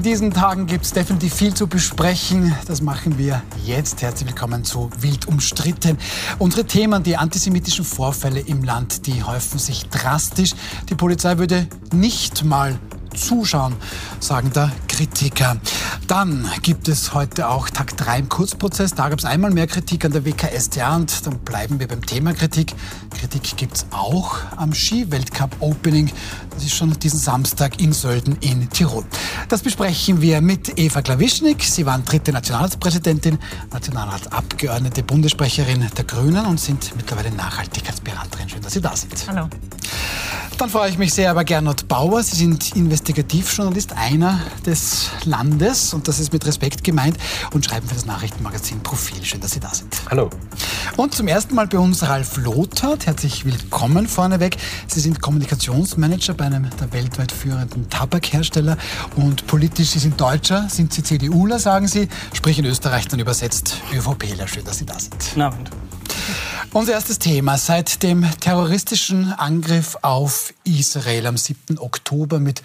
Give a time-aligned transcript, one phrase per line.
[0.00, 2.56] in diesen Tagen gibt es definitiv viel zu besprechen.
[2.66, 4.00] Das machen wir jetzt.
[4.00, 5.98] Herzlich willkommen zu Wild umstritten.
[6.38, 10.52] Unsere Themen, die antisemitischen Vorfälle im Land, die häufen sich drastisch.
[10.88, 12.78] Die Polizei würde nicht mal
[13.14, 13.74] zuschauen,
[14.20, 15.56] sagen da Kritiker.
[16.08, 18.94] Dann gibt es heute auch Tag 3 im Kurzprozess.
[18.94, 22.34] Da gab es einmal mehr Kritik an der WKStA und dann bleiben wir beim Thema
[22.34, 22.74] Kritik.
[23.18, 26.12] Kritik gibt es auch am Ski-Weltcup-Opening.
[26.50, 29.06] Das ist schon diesen Samstag in Sölden in Tirol.
[29.48, 31.62] Das besprechen wir mit Eva Klawischnik.
[31.62, 33.38] Sie waren dritte Nationalratspräsidentin,
[33.72, 38.50] Nationalratsabgeordnete, Bundessprecherin der Grünen und sind mittlerweile Nachhaltigkeitsberaterin.
[38.50, 39.14] Schön, dass Sie da sind.
[39.28, 39.48] Hallo.
[40.60, 42.22] Dann freue ich mich sehr über Gernot Bauer.
[42.22, 44.89] Sie sind Investigativjournalist einer des
[45.24, 47.16] Landes und das ist mit Respekt gemeint
[47.52, 49.24] und schreiben für das Nachrichtenmagazin Profil.
[49.24, 50.00] Schön, dass Sie da sind.
[50.10, 50.30] Hallo.
[50.96, 52.96] Und zum ersten Mal bei uns Ralf Lothar.
[53.04, 54.56] Herzlich willkommen vorneweg.
[54.86, 58.76] Sie sind Kommunikationsmanager bei einem der weltweit führenden Tabakhersteller
[59.16, 63.80] und politisch, Sie sind Deutscher, sind Sie CDUler, sagen Sie, sprich in Österreich dann übersetzt
[63.92, 64.46] ÖVPler.
[64.48, 65.16] Schön, dass Sie da sind.
[65.18, 65.70] Guten Abend.
[66.72, 67.58] Unser erstes Thema.
[67.58, 71.78] Seit dem terroristischen Angriff auf Israel am 7.
[71.78, 72.62] Oktober mit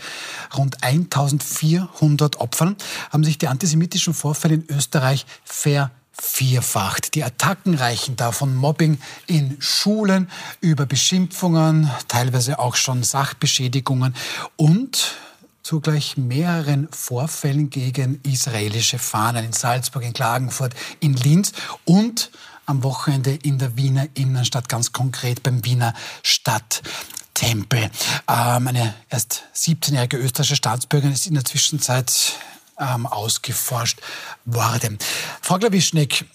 [0.56, 2.76] rund 1400 Opfern
[3.12, 7.16] haben sich die antisemitischen Vorfälle in Österreich vervierfacht.
[7.16, 10.30] Die Attacken reichen da von Mobbing in Schulen
[10.62, 14.16] über Beschimpfungen, teilweise auch schon Sachbeschädigungen
[14.56, 15.16] und
[15.64, 21.54] zugleich mehreren Vorfällen gegen israelische Fahnen in Salzburg, in Klagenfurt, in Linz
[21.86, 22.30] und
[22.66, 27.90] am Wochenende in der Wiener Innenstadt, ganz konkret beim Wiener Stadttempel.
[28.28, 32.34] Ähm, eine erst 17-jährige österreichische Staatsbürgerin ist in der Zwischenzeit
[32.80, 34.02] ähm, ausgeforscht
[34.46, 34.98] worden.
[35.42, 36.26] Frau Klawischnik,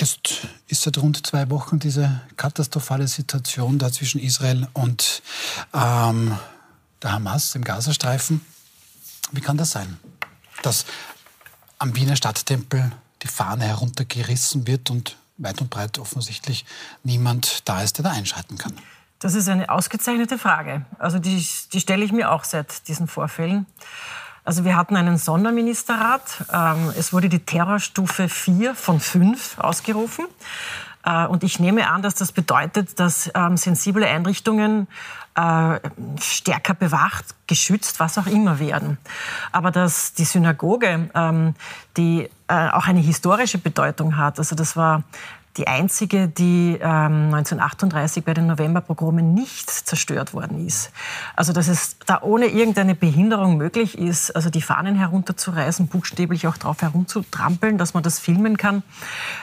[0.00, 5.22] Jetzt ist seit rund zwei Wochen diese katastrophale Situation da zwischen Israel und
[5.72, 6.36] ähm,
[7.02, 8.44] der Hamas im Gazastreifen.
[9.30, 9.98] Wie kann das sein,
[10.62, 10.84] dass
[11.78, 12.90] am Wiener Stadttempel
[13.22, 16.64] die Fahne heruntergerissen wird und weit und breit offensichtlich
[17.02, 18.74] niemand da ist, der da einschreiten kann.
[19.18, 20.84] Das ist eine ausgezeichnete Frage.
[20.98, 23.66] Also die, die stelle ich mir auch seit diesen Vorfällen.
[24.44, 26.44] Also wir hatten einen Sonderministerrat.
[26.52, 30.26] Ähm, es wurde die Terrorstufe 4 von 5 ausgerufen.
[31.04, 34.88] Äh, und ich nehme an, dass das bedeutet, dass ähm, sensible Einrichtungen
[35.34, 35.80] äh,
[36.20, 38.98] stärker bewacht, geschützt, was auch immer werden.
[39.52, 41.54] Aber dass die Synagoge, ähm,
[41.96, 45.02] die auch eine historische Bedeutung hat, also das war
[45.56, 50.90] die einzige, die ähm, 1938 bei den Novemberpogromen nicht zerstört worden ist.
[51.36, 56.56] Also dass es da ohne irgendeine Behinderung möglich ist, also die Fahnen herunterzureißen, buchstäblich auch
[56.56, 58.82] drauf herumzutrampeln, dass man das filmen kann.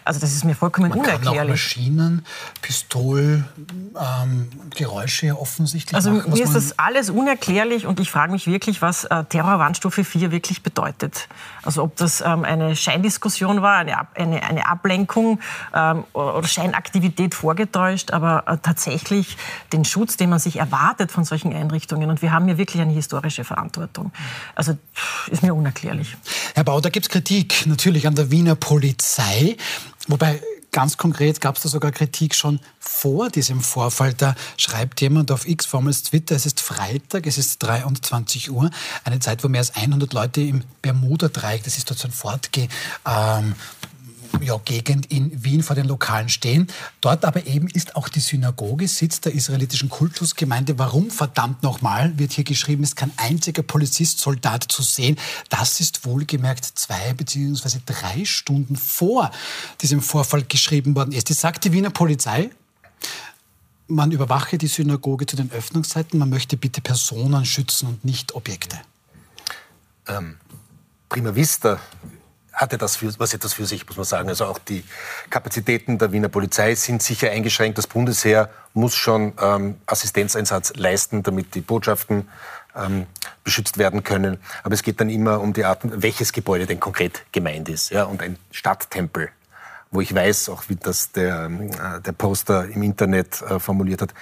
[0.03, 1.37] Also das ist mir vollkommen man unerklärlich.
[1.37, 2.25] Kann auch Maschinen,
[2.61, 3.45] Pistol,
[4.27, 8.81] ähm, Geräusche offensichtlich Also machen, mir ist das alles unerklärlich und ich frage mich wirklich,
[8.81, 11.29] was äh, Terrorwarnstufe 4 wirklich bedeutet.
[11.63, 15.39] Also ob das ähm, eine Scheindiskussion war, eine, eine, eine Ablenkung
[15.73, 19.37] ähm, oder Scheinaktivität vorgetäuscht, aber äh, tatsächlich
[19.73, 22.09] den Schutz, den man sich erwartet von solchen Einrichtungen.
[22.09, 24.11] Und wir haben hier wirklich eine historische Verantwortung.
[24.55, 24.77] Also
[25.29, 26.15] ist mir unerklärlich.
[26.55, 29.57] Herr Bau, da gibt es Kritik natürlich an der Wiener Polizei.
[30.07, 30.41] Wobei
[30.73, 34.13] Ganz konkret gab es da sogar Kritik schon vor diesem Vorfall.
[34.13, 38.69] Da schreibt jemand auf X, formels Twitter, es ist Freitag, es ist 23 Uhr,
[39.03, 42.69] eine Zeit, wo mehr als 100 Leute im Bermuda-Dreieck, das ist dort so ein Fortgeh,
[43.05, 43.55] ähm,
[44.41, 46.67] ja, Gegend in Wien vor den Lokalen stehen.
[46.99, 50.77] Dort aber eben ist auch die Synagoge, Sitz der israelitischen Kultusgemeinde.
[50.79, 55.17] Warum verdammt nochmal, wird hier geschrieben, ist kein einziger Polizist, Soldat zu sehen.
[55.49, 59.31] Das ist wohlgemerkt zwei beziehungsweise drei Stunden vor
[59.81, 61.29] diesem Vorfall geschrieben worden ist.
[61.29, 62.49] Das sagt die Wiener Polizei.
[63.87, 66.17] Man überwache die Synagoge zu den Öffnungszeiten.
[66.17, 68.79] Man möchte bitte Personen schützen und nicht Objekte.
[70.07, 70.37] Ähm,
[71.09, 71.79] prima vista
[72.61, 74.29] hatte das für, was etwas für sich, muss man sagen.
[74.29, 74.83] Also auch die
[75.29, 77.77] Kapazitäten der Wiener Polizei sind sicher eingeschränkt.
[77.77, 82.29] Das Bundesheer muss schon ähm, Assistenzeinsatz leisten, damit die Botschaften
[82.75, 83.07] ähm,
[83.43, 84.37] beschützt werden können.
[84.63, 87.89] Aber es geht dann immer um die Art, welches Gebäude denn konkret gemeint ist.
[87.89, 88.03] Ja?
[88.03, 89.29] Und ein Stadttempel,
[89.89, 94.13] wo ich weiß, auch wie das der, äh, der Poster im Internet äh, formuliert hat,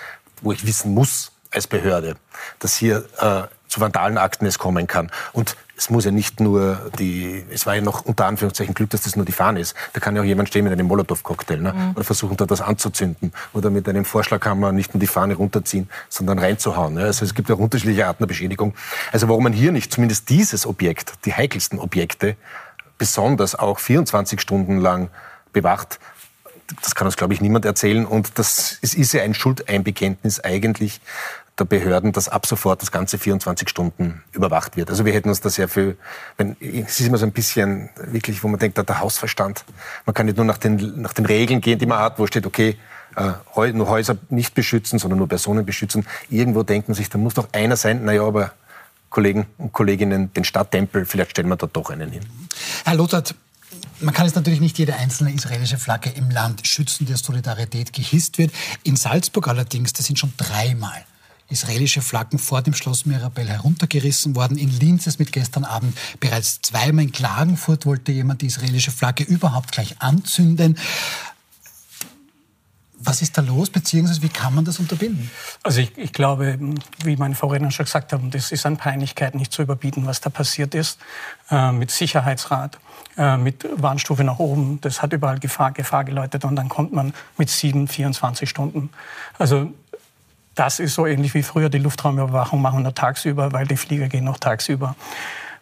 [0.42, 2.15] wo ich wissen muss als Behörde,
[2.59, 5.12] dass hier äh, zu Vandalenakten es kommen kann.
[5.33, 9.03] Und es muss ja nicht nur die, es war ja noch unter Anführungszeichen Glück, dass
[9.03, 9.75] das nur die Fahne ist.
[9.93, 11.71] Da kann ja auch jemand stehen mit einem Molotow-Cocktail ne?
[11.71, 11.91] Mhm.
[11.95, 16.37] oder versuchen, da was anzuzünden oder mit einem Vorschlaghammer nicht nur die Fahne runterziehen, sondern
[16.37, 16.95] reinzuhauen.
[16.95, 17.05] Ne?
[17.05, 18.73] Also es gibt ja auch unterschiedliche Arten der Beschädigung.
[19.13, 22.35] Also warum man hier nicht zumindest dieses Objekt, die heikelsten Objekte,
[22.97, 25.09] besonders auch 24 Stunden lang
[25.53, 25.97] bewacht,
[26.81, 28.05] das kann uns, glaube ich, niemand erzählen.
[28.05, 30.99] Und das es ist ja ein Schuldeinbekenntnis eigentlich
[31.59, 34.89] der Behörden, dass ab sofort das ganze 24 Stunden überwacht wird.
[34.89, 35.97] Also wir hätten uns da sehr viel,
[36.38, 39.65] wenn, es ist immer so ein bisschen wirklich, wo man denkt, der Hausverstand.
[40.06, 42.45] Man kann nicht nur nach den, nach den Regeln gehen, die man hat, wo steht,
[42.45, 42.77] okay,
[43.15, 46.06] äh, nur Häuser nicht beschützen, sondern nur Personen beschützen.
[46.29, 48.53] Irgendwo denkt man sich, da muss doch einer sein, naja, aber
[49.09, 52.23] Kollegen und Kolleginnen, den Stadttempel, vielleicht stellen wir da doch einen hin.
[52.85, 53.23] Herr Lothar,
[54.01, 58.38] man kann jetzt natürlich nicht jede einzelne israelische Flagge im Land schützen, der Solidarität gehisst
[58.38, 58.51] wird.
[58.83, 61.06] In Salzburg allerdings, da sind schon dreimal
[61.49, 64.57] israelische Flaggen vor dem Schloss Mirabell heruntergerissen worden.
[64.57, 67.05] In Linz ist mit gestern Abend bereits zweimal.
[67.05, 70.77] In Klagenfurt wollte jemand die israelische Flagge überhaupt gleich anzünden.
[73.01, 75.31] Was ist da los, beziehungsweise wie kann man das unterbinden?
[75.63, 76.59] Also ich, ich, glaube,
[77.01, 80.29] wie meine Vorredner schon gesagt haben, das ist an Peinlichkeit nicht zu überbieten, was da
[80.29, 80.99] passiert ist.
[81.49, 82.77] Äh, mit Sicherheitsrat,
[83.17, 87.13] äh, mit Warnstufe nach oben, das hat überall Gefahr, Gefahr geläutet und dann kommt man
[87.37, 88.89] mit sieben, 24 Stunden.
[89.37, 89.71] Also
[90.55, 94.25] das ist so ähnlich wie früher die Luftraumüberwachung machen wir tagsüber, weil die Flieger gehen
[94.25, 94.95] noch tagsüber.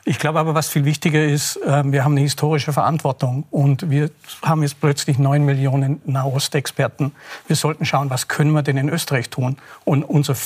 [0.05, 4.09] Ich glaube aber, was viel wichtiger ist, ähm, wir haben eine historische Verantwortung und wir
[4.41, 7.11] haben jetzt plötzlich neun Millionen Nahostexperten.
[7.47, 9.57] Wir sollten schauen, was können wir denn in Österreich tun?
[9.83, 10.37] Und unsere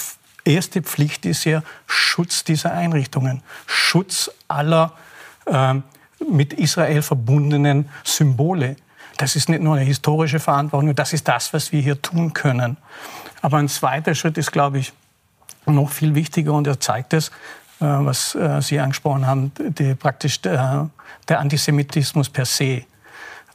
[0.46, 4.94] erste Pflicht ist ja Schutz dieser Einrichtungen, Schutz aller
[5.46, 5.76] äh,
[6.28, 8.78] mit Israel verbundenen Symbole.
[9.18, 12.78] Das ist nicht nur eine historische Verantwortung, das ist das, was wir hier tun können.
[13.42, 14.94] Aber ein zweiter Schritt ist, glaube ich,
[15.66, 17.30] noch viel wichtiger und er zeigt es,
[17.80, 20.90] äh, was äh, Sie angesprochen haben, die, praktisch der,
[21.28, 22.84] der Antisemitismus per se.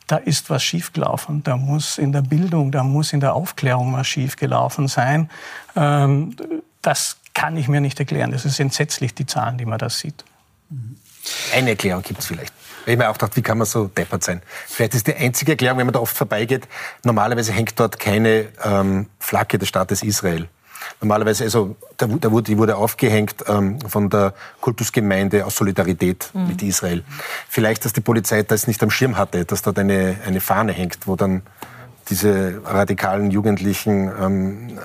[0.06, 1.42] Da ist was schiefgelaufen.
[1.42, 5.30] Da muss in der Bildung, da muss in der Aufklärung was schiefgelaufen sein.
[5.74, 6.36] Ähm,
[6.80, 8.30] das kann ich mir nicht erklären.
[8.30, 10.24] Das ist entsetzlich, die Zahlen, die man da sieht.
[11.52, 12.52] Eine Erklärung gibt es vielleicht.
[12.86, 14.42] Ich mir auch gedacht, wie kann man so deppert sein?
[14.66, 16.68] Vielleicht ist die einzige Erklärung, wenn man da oft vorbeigeht,
[17.02, 20.48] normalerweise hängt dort keine ähm, Flagge des Staates Israel.
[21.00, 26.46] Normalerweise, also da, da wurde, die wurde aufgehängt ähm, von der Kultusgemeinde aus Solidarität mhm.
[26.46, 27.02] mit Israel.
[27.48, 31.06] Vielleicht, dass die Polizei das nicht am Schirm hatte, dass dort eine, eine Fahne hängt,
[31.06, 31.42] wo dann
[32.08, 34.78] diese radikalen Jugendlichen ähm,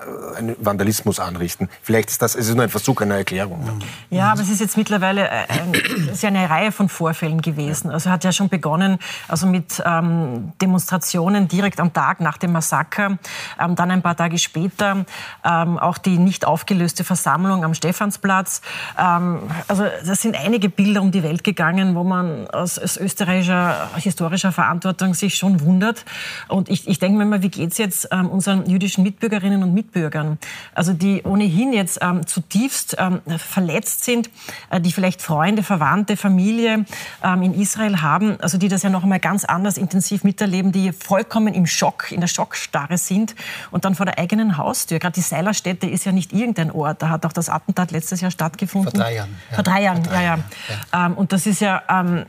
[0.59, 1.69] Vandalismus anrichten.
[1.81, 3.81] Vielleicht ist das, es ist nur ein Versuch einer Erklärung.
[4.09, 5.73] Ja, aber es ist jetzt mittlerweile äh, ein,
[6.11, 7.91] ist ja eine Reihe von Vorfällen gewesen.
[7.91, 8.97] Also hat ja schon begonnen,
[9.27, 13.17] also mit ähm, Demonstrationen direkt am Tag nach dem Massaker,
[13.59, 15.05] ähm, dann ein paar Tage später
[15.45, 18.61] ähm, auch die nicht aufgelöste Versammlung am Stephansplatz.
[18.97, 23.89] Ähm, also das sind einige Bilder um die Welt gegangen, wo man aus, aus österreichischer
[23.95, 26.05] historischer Verantwortung sich schon wundert.
[26.47, 29.63] Und ich, ich denke, denken wir mal, wie geht es jetzt ähm, unseren jüdischen Mitbürgerinnen
[29.63, 30.37] und Mitbürgern?
[30.73, 34.29] Also die ohnehin jetzt ähm, zutiefst ähm, verletzt sind,
[34.69, 36.85] äh, die vielleicht Freunde, Verwandte, Familie
[37.21, 40.93] ähm, in Israel haben, also die das ja noch einmal ganz anders intensiv miterleben, die
[40.93, 43.35] vollkommen im Schock, in der Schockstarre sind
[43.71, 44.99] und dann vor der eigenen Haustür.
[44.99, 47.01] Gerade die Seilerstätte ist ja nicht irgendein Ort.
[47.01, 48.91] Da hat auch das Attentat letztes Jahr stattgefunden.
[48.91, 49.35] Vor drei Jahren.
[49.49, 49.55] Ja.
[49.55, 50.43] Vor drei Jahren, Vor drei ja, ja.
[50.93, 51.05] ja.
[51.07, 52.25] Ähm, und das ist ja ähm,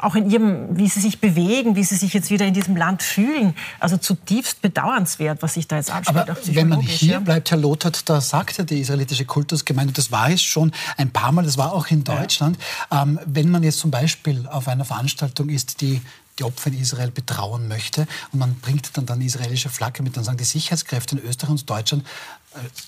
[0.00, 3.02] auch in ihrem, wie sie sich bewegen, wie sie sich jetzt wieder in diesem Land
[3.02, 6.30] fühlen, also zutiefst bedauernswert, was sich da jetzt abspielt.
[6.30, 7.20] Aber wenn man hier ja.
[7.20, 11.32] bleibt, Herr Lothar, da sagt ja die israelitische Kultusgemeinde, das war es schon ein paar
[11.32, 12.58] Mal, das war auch in Deutschland,
[12.90, 13.02] ja.
[13.02, 16.00] ähm, wenn man jetzt zum Beispiel auf einer Veranstaltung ist, die
[16.38, 18.06] die Opfer in Israel betrauen möchte.
[18.32, 20.16] Und man bringt dann, dann die israelische Flagge mit.
[20.16, 22.06] Dann sagen die Sicherheitskräfte in Österreich und Deutschland,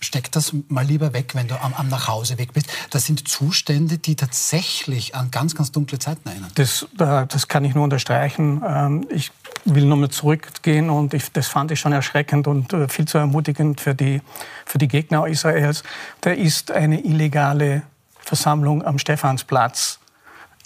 [0.01, 2.67] steck das mal lieber weg, wenn du am, am Nachhauseweg bist.
[2.91, 6.51] Das sind Zustände, die tatsächlich an ganz, ganz dunkle Zeiten erinnern.
[6.55, 8.63] Das, das kann ich nur unterstreichen.
[8.67, 9.31] Ähm, ich
[9.65, 13.19] will nur mal zurückgehen und ich, das fand ich schon erschreckend und äh, viel zu
[13.19, 14.21] ermutigend für die,
[14.67, 15.83] für die Gegner Israels.
[16.21, 17.83] Da ist eine illegale
[18.19, 19.99] Versammlung am Stephansplatz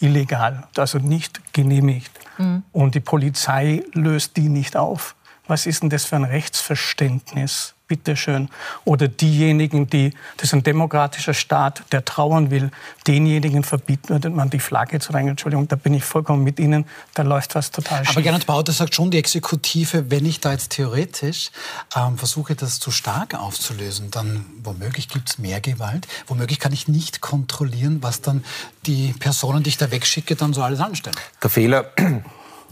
[0.00, 2.12] illegal, also nicht genehmigt.
[2.38, 2.62] Mhm.
[2.73, 5.14] Und die Polizei löst die nicht auf.
[5.47, 7.75] Was ist denn das für ein Rechtsverständnis?
[7.88, 8.49] Bitteschön.
[8.85, 12.71] Oder diejenigen, die, das ist ein demokratischer Staat, der trauern will,
[13.07, 15.28] denjenigen verbietet man die Flagge zu tragen.
[15.28, 18.14] Entschuldigung, da bin ich vollkommen mit Ihnen, da läuft was total schief.
[18.14, 21.50] Aber Gernot Bauter sagt schon, die Exekutive, wenn ich da jetzt theoretisch
[21.97, 26.88] ähm, versuche, das zu stark aufzulösen, dann womöglich gibt es mehr Gewalt, womöglich kann ich
[26.88, 28.45] nicht kontrollieren, was dann
[28.87, 31.16] die Personen, die ich da wegschicke, dann so alles anstellen.
[31.42, 31.90] Der Fehler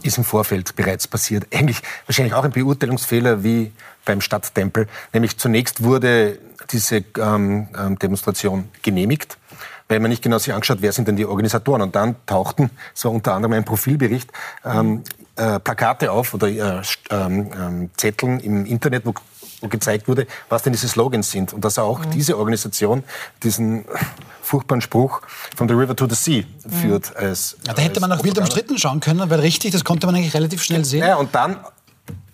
[0.03, 1.47] ist im Vorfeld bereits passiert.
[1.53, 3.71] Eigentlich wahrscheinlich auch ein Beurteilungsfehler wie
[4.05, 4.87] beim Stadttempel.
[5.13, 6.39] Nämlich zunächst wurde
[6.71, 9.37] diese ähm, ähm, Demonstration genehmigt,
[9.87, 11.81] weil man nicht genau sich angeschaut, wer sind denn die Organisatoren.
[11.81, 12.69] Und dann tauchten,
[13.01, 14.31] war unter anderem ein Profilbericht,
[14.65, 15.03] ähm,
[15.35, 19.13] äh, Plakate auf oder äh, ähm, ähm, Zetteln im Internet, wo
[19.61, 21.53] wo gezeigt wurde, was denn diese Slogans sind.
[21.53, 22.11] Und dass auch mhm.
[22.11, 23.03] diese Organisation
[23.43, 23.85] diesen
[24.41, 25.21] furchtbaren Spruch
[25.55, 26.43] von the river to the sea
[26.81, 27.15] führt.
[27.15, 30.15] Als, ja, da hätte man auch wild umstritten schauen können, weil richtig, das konnte man
[30.15, 31.01] eigentlich relativ schnell sehen.
[31.01, 31.57] Ja, und dann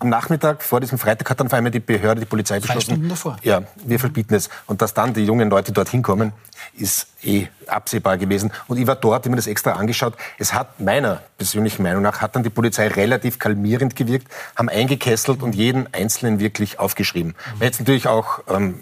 [0.04, 2.88] am Nachmittag vor diesem Freitag hat dann vor allem die Behörde, die Polizei beschlossen.
[2.88, 3.36] Drei Stunden davor.
[3.42, 4.50] Ja, wir verbieten es.
[4.66, 6.32] Und dass dann die jungen Leute dorthin kommen,
[6.76, 8.52] ist eh absehbar gewesen.
[8.68, 10.14] Und ich war dort, ich mir das extra angeschaut.
[10.38, 15.42] Es hat meiner persönlichen Meinung nach, hat dann die Polizei relativ kalmierend gewirkt, haben eingekesselt
[15.42, 17.34] und jeden Einzelnen wirklich aufgeschrieben.
[17.54, 18.80] Man hätte es natürlich auch ähm,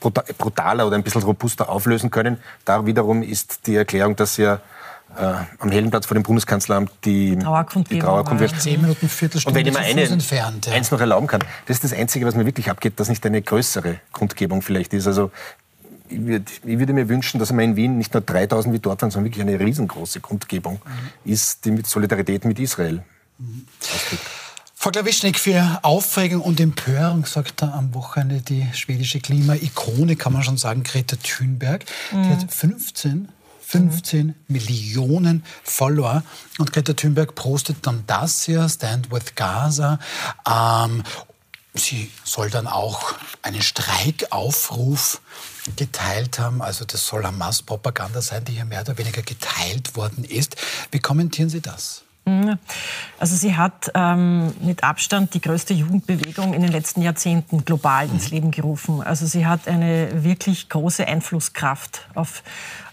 [0.00, 2.38] brutaler oder ein bisschen robuster auflösen können.
[2.64, 4.60] Da wiederum ist die Erklärung, dass ja
[5.16, 8.58] äh, am Heldenplatz vor dem Bundeskanzleramt die, die Trauerkundgebung.
[8.58, 10.72] Zehn Minuten, Viertelstunde Und wenn ich mir eine, entfernt, ja.
[10.72, 13.42] eins noch erlauben kann, das ist das Einzige, was mir wirklich abgeht, dass nicht eine
[13.42, 15.06] größere Kundgebung vielleicht ist.
[15.06, 15.30] Also
[16.08, 19.02] ich, würd, ich würde mir wünschen, dass man in Wien nicht nur 3000 wie dort
[19.02, 21.32] waren, sondern wirklich eine riesengroße Kundgebung mhm.
[21.32, 23.02] ist, die mit Solidarität mit Israel
[23.38, 23.66] mhm.
[23.82, 24.22] ausdrückt.
[24.80, 30.44] Frau Klawischnik, für Aufregung und Empörung sorgt da am Wochenende die schwedische Klima-Ikone, kann man
[30.44, 31.84] schon sagen, Greta Thunberg.
[32.12, 32.22] Mhm.
[32.22, 33.28] Die hat 15
[33.68, 34.34] 15 mhm.
[34.48, 36.22] Millionen Follower.
[36.58, 39.98] Und Greta Thunberg postet dann das hier, Stand with Gaza.
[40.48, 41.02] Ähm,
[41.74, 45.20] sie soll dann auch einen Streikaufruf
[45.76, 46.62] geteilt haben.
[46.62, 50.56] Also das soll Hamas-Propaganda sein, die hier mehr oder weniger geteilt worden ist.
[50.90, 52.04] Wie kommentieren Sie das?
[52.24, 52.58] Mhm.
[53.18, 58.26] Also sie hat ähm, mit Abstand die größte Jugendbewegung in den letzten Jahrzehnten global ins
[58.26, 58.34] mhm.
[58.34, 59.02] Leben gerufen.
[59.02, 62.42] Also sie hat eine wirklich große Einflusskraft auf,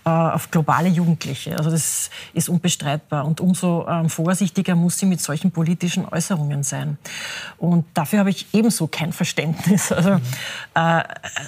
[0.10, 1.58] auf globale Jugendliche.
[1.58, 3.26] Also das ist unbestreitbar.
[3.26, 7.00] Und umso ähm, vorsichtiger muss sie mit solchen politischen Äußerungen sein.
[7.58, 9.92] Und dafür habe ich ebenso kein Verständnis.
[10.06, 10.20] Also
[10.76, 11.04] äh,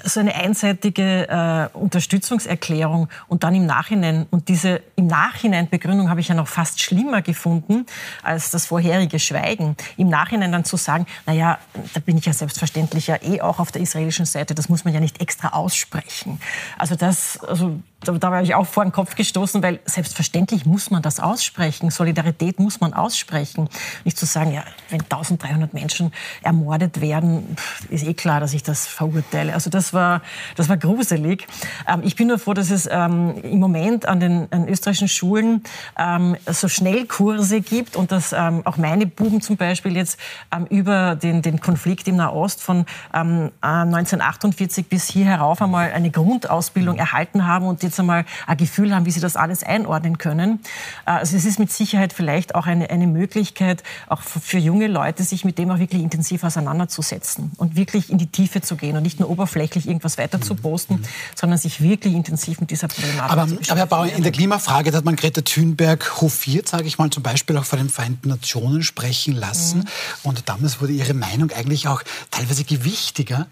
[0.05, 6.21] so eine einseitige äh, Unterstützungserklärung und dann im Nachhinein, und diese im Nachhinein Begründung habe
[6.21, 7.85] ich ja noch fast schlimmer gefunden
[8.23, 9.75] als das vorherige Schweigen.
[9.97, 11.59] Im Nachhinein dann zu sagen, naja,
[11.93, 14.93] da bin ich ja selbstverständlich ja eh auch auf der israelischen Seite, das muss man
[14.93, 16.39] ja nicht extra aussprechen.
[16.77, 21.01] Also das, also da, da war auch vor den Kopf gestoßen, weil selbstverständlich muss man
[21.01, 21.89] das aussprechen.
[21.89, 23.69] Solidarität muss man aussprechen.
[24.03, 26.11] Nicht zu sagen, ja, wenn 1300 Menschen
[26.41, 27.55] ermordet werden,
[27.89, 29.53] ist eh klar, dass ich das verurteile.
[29.53, 30.21] Also das war,
[30.55, 31.47] das war gruselig.
[31.87, 35.63] Ähm, ich bin nur froh, dass es ähm, im Moment an den an österreichischen Schulen
[35.97, 40.19] ähm, so Schnellkurse gibt und dass ähm, auch meine Buben zum Beispiel jetzt
[40.51, 46.11] ähm, über den, den Konflikt im Nahost von 1948 ähm, bis hier herauf einmal eine
[46.11, 50.59] Grundausbildung erhalten haben und jetzt einmal ein Gefühl haben, wie sie das alles einordnen können.
[51.05, 55.23] Äh, also es ist mit Sicherheit vielleicht auch eine, eine Möglichkeit, auch für junge Leute,
[55.23, 59.03] sich mit dem auch wirklich intensiv auseinanderzusetzen und wirklich in die Tiefe zu gehen und
[59.03, 61.03] nicht nur oberflächlich irgendwas weiter zu posten, mhm.
[61.35, 63.71] sondern sich wirklich intensiv mit dieser Problematik aber, zu beschäftigen.
[63.71, 67.23] Aber Herr Bauer, in der Klimafrage hat man Greta Thunberg hofiert, sage ich mal, zum
[67.23, 69.79] Beispiel auch vor den Vereinten Nationen sprechen lassen.
[69.79, 69.85] Mhm.
[70.23, 73.47] Und damals wurde ihre Meinung eigentlich auch teilweise gewichtiger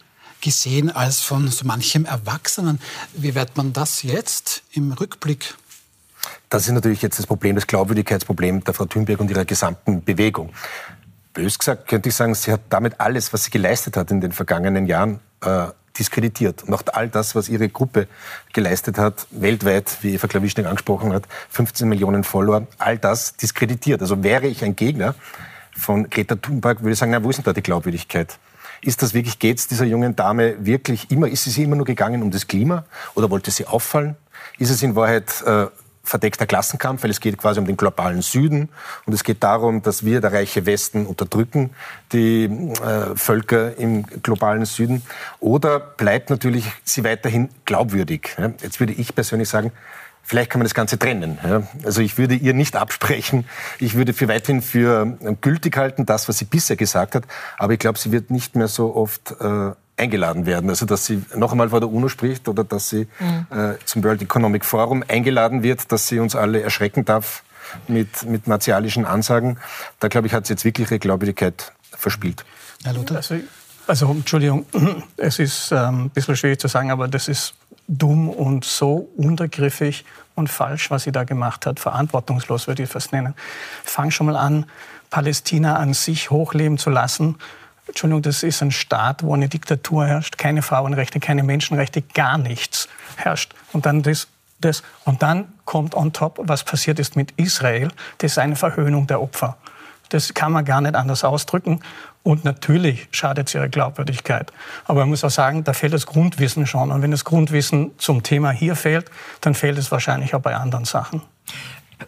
[0.46, 2.80] gesehen als von so manchem Erwachsenen.
[3.16, 5.56] Wie wird man das jetzt im Rückblick?
[6.50, 10.54] Das ist natürlich jetzt das Problem, das Glaubwürdigkeitsproblem der Frau Thunberg und ihrer gesamten Bewegung.
[11.34, 14.32] Bös gesagt könnte ich sagen, sie hat damit alles, was sie geleistet hat in den
[14.32, 15.66] vergangenen Jahren, äh,
[15.98, 16.62] diskreditiert.
[16.62, 18.08] Und auch all das, was ihre Gruppe
[18.54, 24.00] geleistet hat, weltweit, wie Eva Klawischnik angesprochen hat, 15 Millionen Follower, all das diskreditiert.
[24.02, 25.16] Also wäre ich ein Gegner
[25.75, 28.38] von Greta Thunberg, würde ich sagen, na, wo ist denn da die Glaubwürdigkeit?
[28.86, 32.22] Ist das wirklich, geht es dieser jungen Dame wirklich immer, ist sie immer nur gegangen
[32.22, 34.15] um das Klima oder wollte sie auffallen?
[34.60, 35.65] Ist es in Wahrheit äh,
[36.04, 38.70] verdeckter Klassenkampf, weil es geht quasi um den globalen Süden
[39.06, 41.72] und es geht darum, dass wir, der reiche Westen, unterdrücken
[42.13, 45.01] die äh, Völker im globalen Süden.
[45.39, 48.36] Oder bleibt natürlich sie weiterhin glaubwürdig?
[48.38, 48.51] Ja?
[48.62, 49.72] Jetzt würde ich persönlich sagen,
[50.25, 51.38] Vielleicht kann man das Ganze trennen.
[51.44, 51.63] Ja.
[51.84, 53.46] Also ich würde ihr nicht absprechen.
[53.79, 57.25] Ich würde für weiterhin für ähm, gültig halten, das, was sie bisher gesagt hat.
[57.58, 60.70] Aber ich glaube, sie wird nicht mehr so oft äh, eingeladen werden.
[60.70, 63.48] Also dass sie noch einmal vor der UNO spricht oder dass sie mhm.
[63.55, 67.44] äh, zum World Economic Forum eingeladen wird, dass sie uns alle erschrecken darf
[67.88, 69.58] mit, mit martialischen Ansagen.
[70.00, 72.46] Da, glaube ich, hat sie jetzt wirklich ihre Glaubwürdigkeit verspielt.
[72.84, 73.17] Herr Luther?
[73.17, 73.36] Also,
[73.88, 74.65] also Entschuldigung,
[75.17, 77.53] es ist ähm, ein bisschen schwierig zu sagen, aber das ist
[77.88, 81.80] dumm und so untergriffig und falsch, was sie da gemacht hat.
[81.80, 83.36] Verantwortungslos würde ich fast nennen.
[83.84, 84.65] Fang schon mal an,
[85.10, 87.38] Palästina an sich hochleben zu lassen.
[87.88, 92.89] Entschuldigung, das ist ein Staat, wo eine Diktatur herrscht, keine Frauenrechte, keine Menschenrechte, gar nichts
[93.15, 93.54] herrscht.
[93.72, 94.27] Und dann das,
[94.60, 94.84] das.
[95.04, 97.89] Und dann kommt on top, was passiert ist mit Israel.
[98.18, 99.58] Das ist eine Verhöhnung der Opfer.
[100.10, 101.82] Das kann man gar nicht anders ausdrücken.
[102.24, 104.52] Und natürlich schadet es ihrer Glaubwürdigkeit.
[104.86, 106.92] Aber man muss auch sagen, da fehlt das Grundwissen schon.
[106.92, 110.86] Und wenn das Grundwissen zum Thema hier fehlt, dann fehlt es wahrscheinlich auch bei anderen
[110.86, 111.22] Sachen.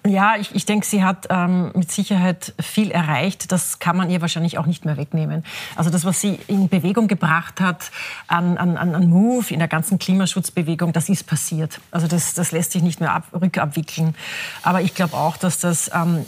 [0.05, 3.51] Ja, ich, ich denke, sie hat ähm, mit Sicherheit viel erreicht.
[3.51, 5.43] Das kann man ihr wahrscheinlich auch nicht mehr wegnehmen.
[5.75, 7.91] Also das, was sie in Bewegung gebracht hat
[8.27, 11.79] an, an, an Move in der ganzen Klimaschutzbewegung, das ist passiert.
[11.91, 14.15] Also das, das lässt sich nicht mehr ab, rückabwickeln.
[14.63, 16.25] Aber ich glaube auch, dass das ähm,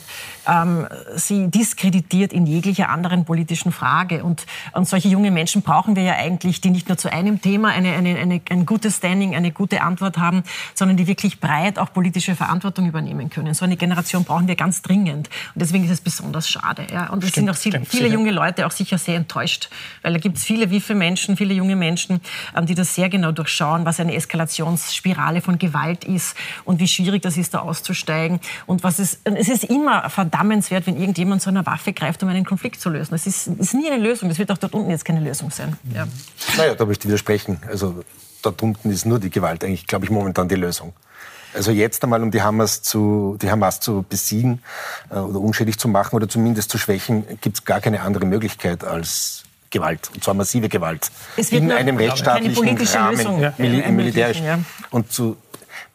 [0.49, 4.23] ähm, sie diskreditiert in jeglicher anderen politischen Frage.
[4.23, 7.69] Und, und solche junge Menschen brauchen wir ja eigentlich, die nicht nur zu einem Thema
[7.69, 11.93] eine, eine, eine, ein gutes Standing, eine gute Antwort haben, sondern die wirklich breit auch
[11.93, 13.53] politische Verantwortung übernehmen können.
[13.59, 15.27] So eine Generation brauchen wir ganz dringend.
[15.53, 16.87] Und deswegen ist es besonders schade.
[16.91, 17.09] Ja.
[17.09, 19.69] Und es sind auch viele, viele junge Leute auch sicher sehr enttäuscht,
[20.01, 22.21] weil da gibt es viele wiffe Menschen, viele junge Menschen,
[22.55, 27.21] ähm, die das sehr genau durchschauen, was eine Eskalationsspirale von Gewalt ist und wie schwierig
[27.21, 28.39] das ist, da auszusteigen.
[28.65, 32.45] Und was es, es ist immer verdammenswert, wenn irgendjemand so eine Waffe greift, um einen
[32.45, 33.11] Konflikt zu lösen.
[33.11, 34.29] Das ist, ist nie eine Lösung.
[34.29, 35.75] Das wird auch dort unten jetzt keine Lösung sein.
[35.93, 36.07] Ja.
[36.55, 37.59] Naja, da möchte ich widersprechen.
[37.67, 38.03] Also
[38.41, 40.93] dort unten ist nur die Gewalt eigentlich, glaube ich, momentan die Lösung.
[41.53, 44.61] Also jetzt einmal, um die Hamas zu, die Hamas zu besiegen
[45.09, 48.83] äh, oder unschädlich zu machen oder zumindest zu schwächen, gibt es gar keine andere Möglichkeit
[48.83, 51.11] als Gewalt, und zwar massive Gewalt.
[51.51, 53.53] in einem rechtsstaatlichen Rahmen, Lösung, ja.
[53.57, 54.39] Mil militärisch.
[54.39, 54.59] Ja.
[54.89, 55.37] Und zu,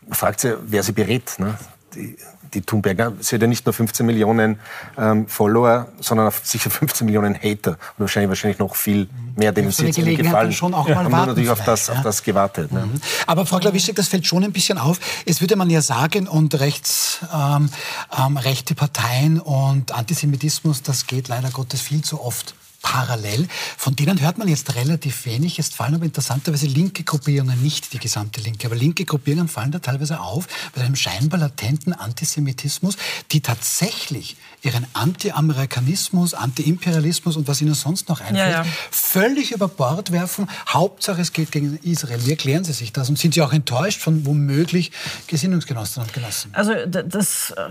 [0.06, 1.34] man fragt sich, wer sie berät.
[1.38, 1.58] Ne?
[1.94, 2.16] Die,
[2.54, 4.58] die Thunberger, sie hat ja nicht nur 15 Millionen
[4.96, 9.86] ähm, Follower, sondern sicher 15 Millionen Hater und wahrscheinlich, wahrscheinlich noch viel mehr, denen sie
[9.86, 10.52] jetzt nicht gefallen.
[10.52, 10.94] Schon auch ja.
[10.94, 11.94] mal haben nur natürlich auf das, ja.
[11.94, 12.72] auf das gewartet.
[12.72, 12.86] Ne?
[12.86, 13.00] Mhm.
[13.26, 14.98] Aber Frau Klawischek, das fällt schon ein bisschen auf.
[15.26, 17.68] Es würde man ja sagen, und rechts, ähm,
[18.16, 22.54] ähm, rechte Parteien und Antisemitismus, das geht leider Gottes viel zu oft
[22.84, 23.48] parallel.
[23.78, 25.58] Von denen hört man jetzt relativ wenig.
[25.58, 29.78] Es fallen aber interessanterweise linke Gruppierungen, nicht die gesamte Linke, aber linke Gruppierungen fallen da
[29.78, 32.96] teilweise auf bei einem scheinbar latenten Antisemitismus,
[33.32, 38.66] die tatsächlich ihren Anti-Amerikanismus, Anti-Imperialismus und was ihnen sonst noch einfällt, ja, ja.
[38.90, 40.48] völlig über Bord werfen.
[40.68, 42.24] Hauptsache es geht gegen Israel.
[42.24, 43.08] Wie erklären Sie sich das?
[43.08, 44.92] Und sind Sie auch enttäuscht von womöglich
[45.26, 46.50] Gesinnungsgenossinnen und Genossen?
[46.54, 47.62] Also das, äh,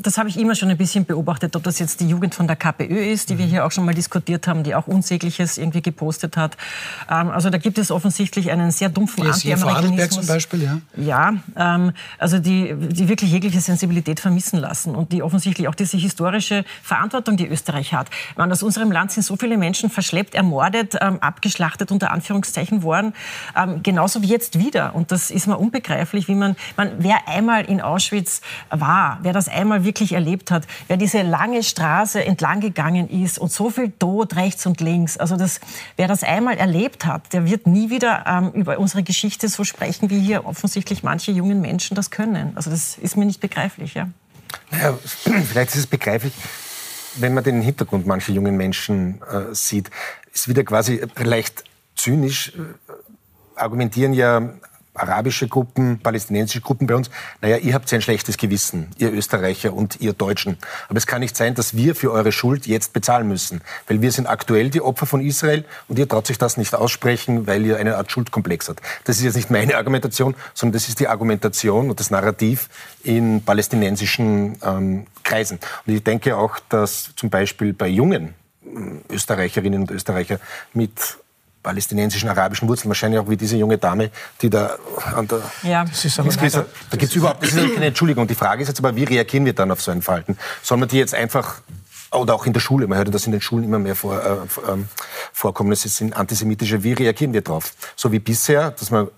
[0.00, 2.56] das habe ich immer schon ein bisschen beobachtet, ob das jetzt die Jugend von der
[2.56, 5.82] KPÖ ist, die wir hier auch schon mal diskutiert haben haben, die auch Unsägliches irgendwie
[5.82, 6.56] gepostet hat.
[7.10, 10.10] Ähm, also da gibt es offensichtlich einen sehr dumpfen Anti-Amerikanismus.
[10.10, 10.80] zum Beispiel, ja?
[10.96, 15.96] Ja, ähm, also die, die wirklich jegliche Sensibilität vermissen lassen und die offensichtlich auch diese
[15.96, 18.08] historische Verantwortung, die Österreich hat.
[18.36, 23.12] Man, aus unserem Land sind so viele Menschen verschleppt, ermordet, ähm, abgeschlachtet, unter Anführungszeichen worden,
[23.56, 24.94] ähm, genauso wie jetzt wieder.
[24.94, 29.48] Und das ist mir unbegreiflich, wie man, man, wer einmal in Auschwitz war, wer das
[29.48, 34.36] einmal wirklich erlebt hat, wer diese lange Straße entlang gegangen ist und so viel Tod,
[34.44, 35.16] rechts und links.
[35.16, 35.60] Also das,
[35.96, 40.10] wer das einmal erlebt hat, der wird nie wieder ähm, über unsere Geschichte so sprechen,
[40.10, 42.52] wie hier offensichtlich manche jungen Menschen das können.
[42.54, 43.94] Also das ist mir nicht begreiflich.
[43.94, 44.08] Ja.
[44.70, 44.98] Naja,
[45.48, 46.32] vielleicht ist es begreiflich,
[47.16, 49.90] wenn man den Hintergrund mancher jungen Menschen äh, sieht.
[50.32, 51.64] Ist wieder quasi leicht
[51.96, 52.52] zynisch.
[52.56, 52.62] Äh,
[53.56, 54.50] argumentieren ja
[54.94, 60.00] arabische Gruppen, palästinensische Gruppen bei uns, naja, ihr habt ein schlechtes Gewissen, ihr Österreicher und
[60.00, 60.56] ihr Deutschen.
[60.88, 63.60] Aber es kann nicht sein, dass wir für eure Schuld jetzt bezahlen müssen.
[63.86, 67.46] Weil wir sind aktuell die Opfer von Israel und ihr traut sich das nicht aussprechen,
[67.46, 68.80] weil ihr eine Art Schuldkomplex habt.
[69.04, 72.68] Das ist jetzt nicht meine Argumentation, sondern das ist die Argumentation und das Narrativ
[73.02, 75.58] in palästinensischen ähm, Kreisen.
[75.86, 80.38] Und ich denke auch, dass zum Beispiel bei jungen ähm, Österreicherinnen und Österreicher
[80.72, 81.18] mit
[81.64, 84.76] palästinensischen, arabischen Wurzeln, wahrscheinlich auch wie diese junge Dame, die da
[85.16, 85.40] an der...
[85.64, 86.48] Ja, das ist aber da,
[86.90, 88.28] da gibt es überhaupt, das ist keine Entschuldigung.
[88.28, 90.38] Die Frage ist jetzt aber, wie reagieren wir dann auf so ein Verhalten?
[90.62, 91.62] Sollen wir die jetzt einfach
[92.12, 94.70] oder auch in der Schule, man hört das in den Schulen immer mehr vor, äh,
[94.70, 94.86] ähm,
[95.32, 97.72] vorkommen, es sind antisemitische, wie reagieren wir darauf?
[97.96, 99.08] So wie bisher, dass man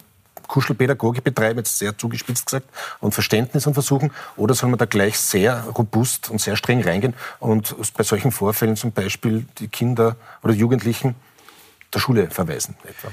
[0.47, 2.69] Kuschelpädagogik betreiben, jetzt sehr zugespitzt gesagt,
[3.01, 7.15] und Verständnis und versuchen, oder soll man da gleich sehr robust und sehr streng reingehen
[7.39, 11.17] und bei solchen Vorfällen zum Beispiel die Kinder oder Jugendlichen
[11.97, 13.09] der Schule verweisen etwa?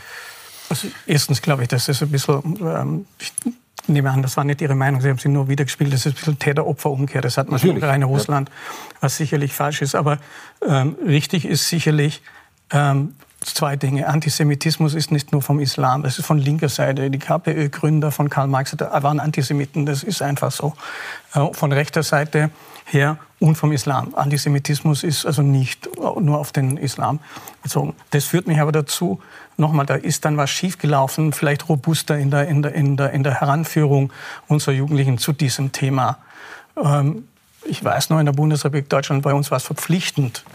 [0.69, 3.34] Also erstens glaube ich, dass das ein bisschen, ähm, ich
[3.88, 6.15] nehme an, das war nicht Ihre Meinung, Sie haben sie nur wiedergespielt, das ist ein
[6.15, 7.84] bisschen Täter-Opfer-Umkehr, das hat man Natürlich.
[7.84, 8.56] schon in Russland, ja.
[9.02, 10.19] was sicherlich falsch ist, aber
[10.65, 12.22] ähm, richtig ist sicherlich,
[12.72, 13.15] ähm,
[13.46, 14.08] zwei Dinge.
[14.08, 17.10] Antisemitismus ist nicht nur vom Islam, es ist von linker Seite.
[17.10, 20.74] Die KPÖ-Gründer von Karl Marx waren Antisemiten, das ist einfach so.
[21.34, 22.50] Äh, von rechter Seite
[22.86, 24.15] her und vom Islam.
[24.15, 27.19] Antisemitismus ist also nicht nur auf den Islam
[27.62, 27.93] bezogen.
[28.12, 29.19] Das führt mich aber dazu,
[29.58, 33.21] nochmal, da ist dann was schiefgelaufen, vielleicht robuster in der, in der, in der, in
[33.21, 34.13] der Heranführung
[34.47, 36.19] unserer Jugendlichen zu diesem Thema.
[36.82, 37.27] Ähm,
[37.65, 40.45] ich weiß noch, in der Bundesrepublik Deutschland bei uns war es verpflichtend,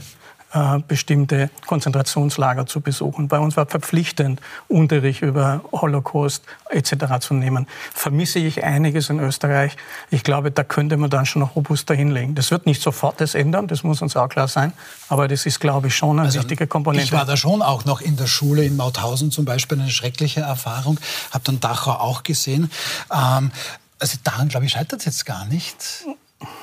[0.52, 3.28] äh, bestimmte Konzentrationslager zu besuchen.
[3.28, 7.20] Bei uns war verpflichtend, Unterricht über Holocaust etc.
[7.20, 7.66] zu nehmen.
[7.92, 9.76] Vermisse ich einiges in Österreich.
[10.10, 12.34] Ich glaube, da könnte man dann schon noch robuster hinlegen.
[12.34, 14.72] Das wird nicht sofort das ändern, das muss uns auch klar sein.
[15.08, 17.04] Aber das ist, glaube ich, schon eine also, wichtige Komponente.
[17.04, 20.40] Ich war da schon auch noch in der Schule in Mauthausen zum Beispiel eine schreckliche
[20.40, 20.98] Erfahrung.
[21.30, 22.70] Habe dann Dachau auch gesehen.
[23.12, 23.50] Ähm,
[23.98, 26.06] also daran, glaube ich, scheitert es jetzt gar nicht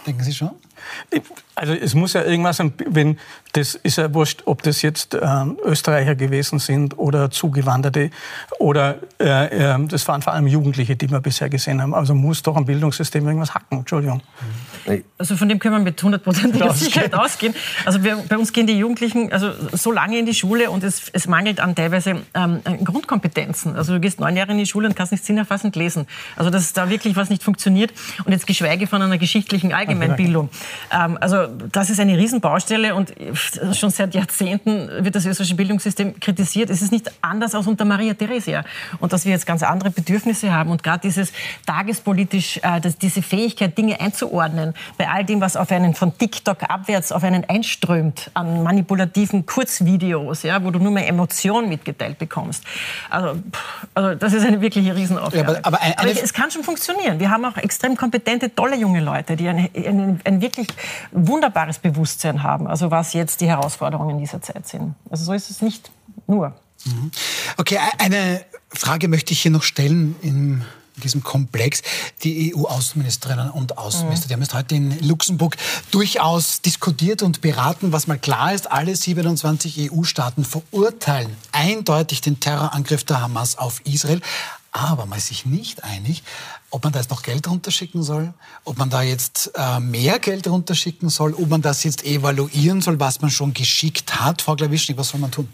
[0.05, 0.51] Denken Sie schon?
[1.55, 3.17] Also es muss ja irgendwas, wenn
[3.53, 8.09] das ist ja wurscht, ob das jetzt ähm, Österreicher gewesen sind oder Zugewanderte
[8.59, 11.93] oder äh, äh, das waren vor allem Jugendliche, die wir bisher gesehen haben.
[11.93, 13.79] Also muss doch am Bildungssystem irgendwas hacken.
[13.79, 14.21] Entschuldigung.
[15.17, 17.55] Also von dem können wir mit hundertprozentiger Sicherheit ausgehen.
[17.85, 21.09] Also wir, bei uns gehen die Jugendlichen also so lange in die Schule und es,
[21.13, 23.75] es mangelt an teilweise ähm, Grundkompetenzen.
[23.75, 26.07] Also du gehst neun Jahre in die Schule und kannst nicht sinnerfassend lesen.
[26.35, 27.93] Also dass da wirklich was nicht funktioniert
[28.25, 30.49] und jetzt geschweige von einer geschichtlichen Allgemeinbildung.
[30.91, 33.13] Ähm, also das ist eine Riesenbaustelle und
[33.73, 36.69] schon seit Jahrzehnten wird das österreichische Bildungssystem kritisiert.
[36.69, 38.63] Es ist nicht anders als unter Maria Theresia.
[38.99, 41.31] Und dass wir jetzt ganz andere Bedürfnisse haben und gerade dieses
[41.65, 46.63] tagespolitisch, äh, das, diese Fähigkeit, Dinge einzuordnen, bei all dem, was auf einen von TikTok
[46.69, 52.63] abwärts auf einen einströmt, an manipulativen Kurzvideos, ja, wo du nur mehr Emotionen mitgeteilt bekommst.
[53.09, 53.39] Also,
[53.93, 55.53] also das ist eine wirkliche Riesenaufgabe.
[55.53, 57.19] Ja, aber, aber, eine, aber, es kann schon funktionieren.
[57.19, 60.67] Wir haben auch extrem kompetente, tolle junge Leute, die ein, ein, ein wirklich
[61.11, 64.95] wunderbares Bewusstsein haben, also was jetzt die Herausforderungen dieser Zeit sind.
[65.09, 65.91] Also so ist es nicht
[66.27, 66.53] nur.
[66.85, 67.11] Mhm.
[67.57, 70.63] Okay, eine Frage möchte ich hier noch stellen im
[71.03, 71.81] diesem Komplex.
[72.23, 74.27] Die EU-Außenministerinnen und Außenminister, mhm.
[74.27, 75.57] die haben jetzt heute in Luxemburg
[75.91, 77.91] durchaus diskutiert und beraten.
[77.91, 84.21] Was mal klar ist, alle 27 EU-Staaten verurteilen eindeutig den Terrorangriff der Hamas auf Israel.
[84.71, 86.21] Aber man ist sich nicht einig,
[86.69, 88.33] ob man da jetzt noch Geld runterschicken soll,
[88.65, 92.99] ob man da jetzt äh, mehr Geld runterschicken soll, ob man das jetzt evaluieren soll,
[92.99, 94.41] was man schon geschickt hat.
[94.41, 95.47] Frau Glawischnik, was soll man tun?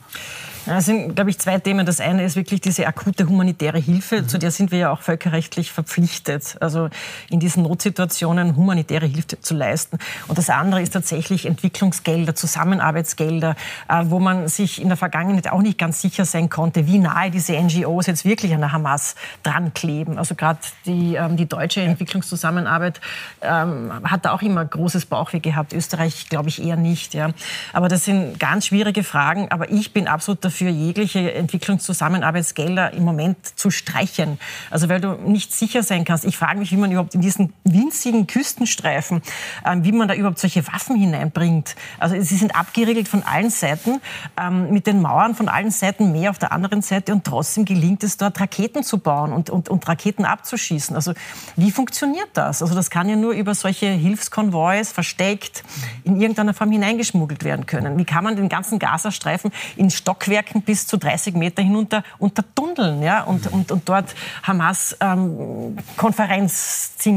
[0.65, 1.85] Das sind, glaube ich, zwei Themen.
[1.85, 4.27] Das eine ist wirklich diese akute humanitäre Hilfe, mhm.
[4.27, 6.89] zu der sind wir ja auch völkerrechtlich verpflichtet, also
[7.29, 9.97] in diesen Notsituationen humanitäre Hilfe zu leisten.
[10.27, 13.55] Und das andere ist tatsächlich Entwicklungsgelder, Zusammenarbeitsgelder,
[13.89, 17.31] äh, wo man sich in der Vergangenheit auch nicht ganz sicher sein konnte, wie nahe
[17.31, 20.19] diese NGOs jetzt wirklich an der Hamas dran kleben.
[20.19, 23.01] Also gerade die, ähm, die deutsche Entwicklungszusammenarbeit
[23.41, 25.73] ähm, hat da auch immer großes Bauchweh gehabt.
[25.73, 27.15] Österreich, glaube ich, eher nicht.
[27.15, 27.31] Ja.
[27.73, 29.49] Aber das sind ganz schwierige Fragen.
[29.49, 34.39] Aber ich bin absolut dafür, jegliche Entwicklungszusammenarbeitsgelder im Moment zu streichen.
[34.69, 36.25] Also weil du nicht sicher sein kannst.
[36.25, 39.21] Ich frage mich, wie man überhaupt in diesen winzigen Küstenstreifen,
[39.65, 41.75] ähm, wie man da überhaupt solche Waffen hineinbringt.
[41.99, 44.01] Also sie sind abgeriegelt von allen Seiten,
[44.39, 48.03] ähm, mit den Mauern von allen Seiten, mehr auf der anderen Seite und trotzdem gelingt
[48.03, 50.95] es dort Raketen zu bauen und, und, und Raketen abzuschießen.
[50.95, 51.13] Also
[51.55, 52.61] wie funktioniert das?
[52.61, 55.63] Also das kann ja nur über solche Hilfskonvois versteckt
[56.03, 57.97] in irgendeiner Form hineingeschmuggelt werden können.
[57.97, 63.01] Wie kann man den ganzen Gazastreifen in Stockwerken Stockwerken bis zu 30 Meter hinunter untertunneln
[63.01, 65.77] ja, und, und, und dort Hamas ähm,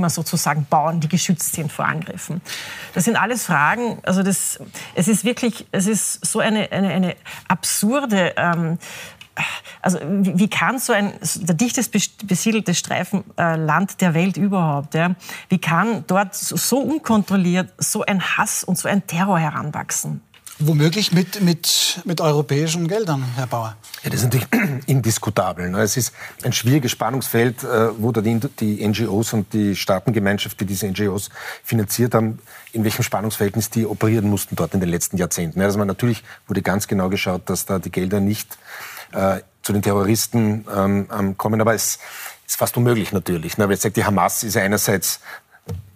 [0.08, 2.40] sozusagen bauen, die geschützt sind vor Angriffen.
[2.94, 4.58] Das sind alles Fragen, also das,
[4.94, 7.16] es ist wirklich, es ist so eine, eine, eine
[7.48, 8.78] absurde ähm,
[9.82, 11.90] also wie kann so ein der dichtest
[12.24, 15.16] besiedelte Streifenland äh, der Welt überhaupt, ja,
[15.48, 20.20] wie kann dort so unkontrolliert so ein Hass und so ein Terror heranwachsen?
[20.60, 23.76] Womöglich mit, mit, mit europäischen Geldern, Herr Bauer.
[24.04, 24.46] Ja, das ist natürlich
[24.86, 25.68] indiskutabel.
[25.68, 25.82] Ne?
[25.82, 26.12] Es ist
[26.44, 31.30] ein schwieriges Spannungsfeld, äh, wo da die, die NGOs und die Staatengemeinschaft, die diese NGOs
[31.64, 32.38] finanziert haben,
[32.72, 35.60] in welchem Spannungsverhältnis die operieren mussten dort in den letzten Jahrzehnten.
[35.60, 38.56] Also man natürlich wurde ganz genau geschaut, dass da die Gelder nicht
[39.12, 41.98] äh, zu den Terroristen ähm, kommen, aber es
[42.46, 43.58] ist fast unmöglich natürlich.
[43.58, 43.64] Ne?
[43.64, 44.62] Weil jetzt sagt, die Hamas ist ja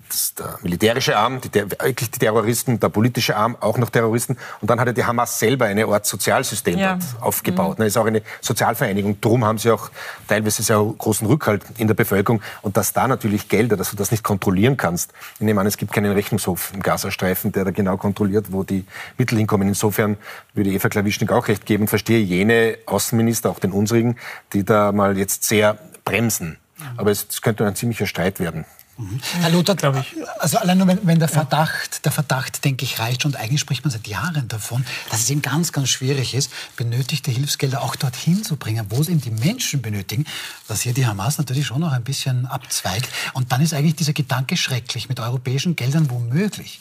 [0.09, 4.37] einerseits der militärische Arm, die, wirklich die Terroristen, der politische Arm, auch noch Terroristen.
[4.61, 6.95] Und dann hat ja die Hamas selber eine Art Sozialsystem ja.
[6.95, 7.79] dort aufgebaut.
[7.79, 7.87] Mhm.
[7.87, 9.21] ist auch eine Sozialvereinigung.
[9.21, 9.91] Darum haben sie auch
[10.27, 12.41] teilweise sehr großen Rückhalt in der Bevölkerung.
[12.63, 15.13] Und dass da natürlich Gelder, dass du das nicht kontrollieren kannst.
[15.35, 18.85] Ich nehme an, es gibt keinen Rechnungshof im Gazastreifen, der da genau kontrolliert, wo die
[19.17, 19.69] Mittel hinkommen.
[19.69, 20.17] Insofern
[20.55, 21.89] würde Eva Klawischnik auch recht geben.
[21.89, 24.17] Verstehe jene Außenminister, auch den unsrigen,
[24.53, 26.59] die da mal jetzt sehr bremsen.
[26.79, 26.85] Mhm.
[26.97, 28.65] Aber es könnte ein ziemlicher Streit werden.
[28.99, 29.21] Mhm.
[29.41, 30.17] Herr Lothar, glaube ich.
[30.41, 33.85] Also allein nur, wenn, wenn der Verdacht, der Verdacht, denke ich, reicht und eigentlich spricht
[33.85, 38.43] man seit Jahren davon, dass es eben ganz, ganz schwierig ist, benötigte Hilfsgelder auch dorthin
[38.43, 40.27] zu bringen, wo es eben die Menschen benötigen,
[40.67, 43.09] dass hier die Hamas natürlich schon noch ein bisschen abzweigt.
[43.35, 46.81] Und dann ist eigentlich dieser Gedanke schrecklich, mit europäischen Geldern womöglich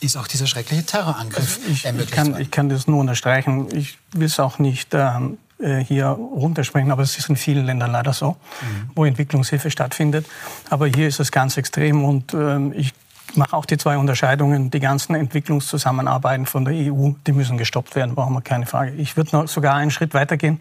[0.00, 3.74] ist auch dieser schreckliche Terrorangriff also ich, ich, kann, ich kann das nur unterstreichen.
[3.74, 7.90] Ich will es auch nicht ähm, äh, hier runtersprechen, aber es ist in vielen Ländern
[7.90, 8.90] leider so, mhm.
[8.94, 10.26] wo Entwicklungshilfe stattfindet.
[10.68, 12.92] Aber hier ist es ganz extrem und ähm, ich
[13.34, 14.70] mache auch die zwei Unterscheidungen.
[14.70, 18.92] Die ganzen Entwicklungszusammenarbeiten von der EU, die müssen gestoppt werden, brauchen wir keine Frage.
[18.92, 20.60] Ich würde noch sogar einen Schritt weitergehen.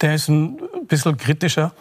[0.00, 1.72] Der ist ein bisschen kritischer.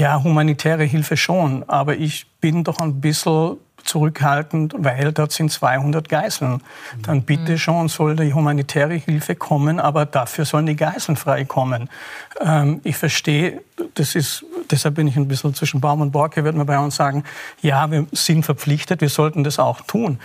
[0.00, 6.08] Ja, humanitäre Hilfe schon, aber ich bin doch ein bisschen zurückhaltend, weil dort sind 200
[6.08, 6.62] Geiseln.
[7.02, 11.90] Dann bitte schon soll die humanitäre Hilfe kommen, aber dafür sollen die Geiseln freikommen.
[12.40, 13.60] Ähm, ich verstehe,
[13.92, 16.96] das ist deshalb bin ich ein bisschen zwischen Baum und Borke, würde man bei uns
[16.96, 17.24] sagen,
[17.60, 20.18] ja, wir sind verpflichtet, wir sollten das auch tun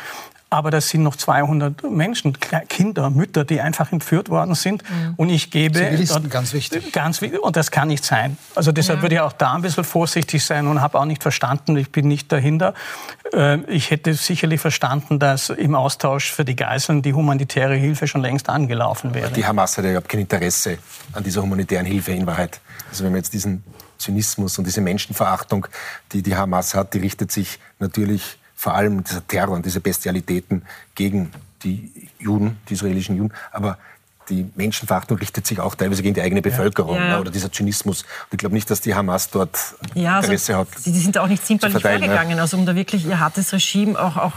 [0.56, 2.38] aber das sind noch 200 Menschen,
[2.70, 4.84] Kinder, Mütter, die einfach entführt worden sind.
[4.84, 5.13] Mhm.
[5.18, 5.80] Und ich gebe...
[5.80, 6.91] Zivilisten, ganz wichtig.
[6.91, 8.38] Ganz, und das kann nicht sein.
[8.56, 9.04] Also deshalb ja.
[9.04, 12.08] würde ich auch da ein bisschen vorsichtig sein und habe auch nicht verstanden, ich bin
[12.08, 12.74] nicht dahinter.
[13.34, 18.22] Äh, ich hätte sicherlich verstanden, dass im Austausch für die Geiseln die humanitäre Hilfe schon
[18.22, 19.32] längst angelaufen wäre.
[19.32, 20.78] Die Hamas hat ja überhaupt kein Interesse
[21.13, 22.62] an dieser humanitären Hilfe in Wahrheit.
[22.89, 23.63] Also wenn man jetzt diesen
[23.98, 25.68] Zynismus und diese Menschenverachtung,
[26.12, 30.63] die die Hamas hat, die richtet sich natürlich vor allem dieser Terror und diese Bestialitäten
[30.95, 33.78] gegen die Juden, die israelischen Juden, aber
[34.30, 37.10] die Menschenverachtung richtet sich auch teilweise gegen die eigene Bevölkerung ja.
[37.10, 37.20] Ja.
[37.20, 38.02] oder dieser Zynismus.
[38.02, 39.58] Und ich glaube nicht, dass die Hamas dort
[39.94, 40.68] ja, also Interesse hat.
[40.86, 44.34] Die sind auch nicht zimperlich vorgegangen, also um da wirklich ihr hartes Regime auch, auch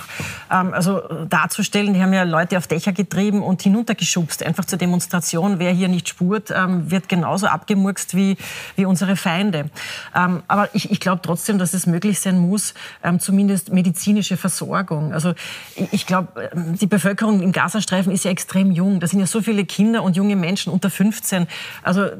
[0.51, 1.95] ähm, also darzustellen.
[1.95, 5.59] Die haben ja Leute auf Dächer getrieben und hinuntergeschubst, einfach zur Demonstration.
[5.59, 8.37] Wer hier nicht spurt, ähm, wird genauso abgemurkst wie,
[8.77, 9.71] wie unsere Feinde.
[10.15, 15.13] Ähm, aber ich, ich glaube trotzdem, dass es möglich sein muss, ähm, zumindest medizinische Versorgung.
[15.13, 15.35] Also
[15.75, 19.01] ich, ich glaube, ähm, die Bevölkerung im Gazastreifen ist ja extrem jung.
[19.01, 21.47] Da sind ja so viele Kinder Kinder und junge Menschen unter 15.
[21.85, 22.11] Also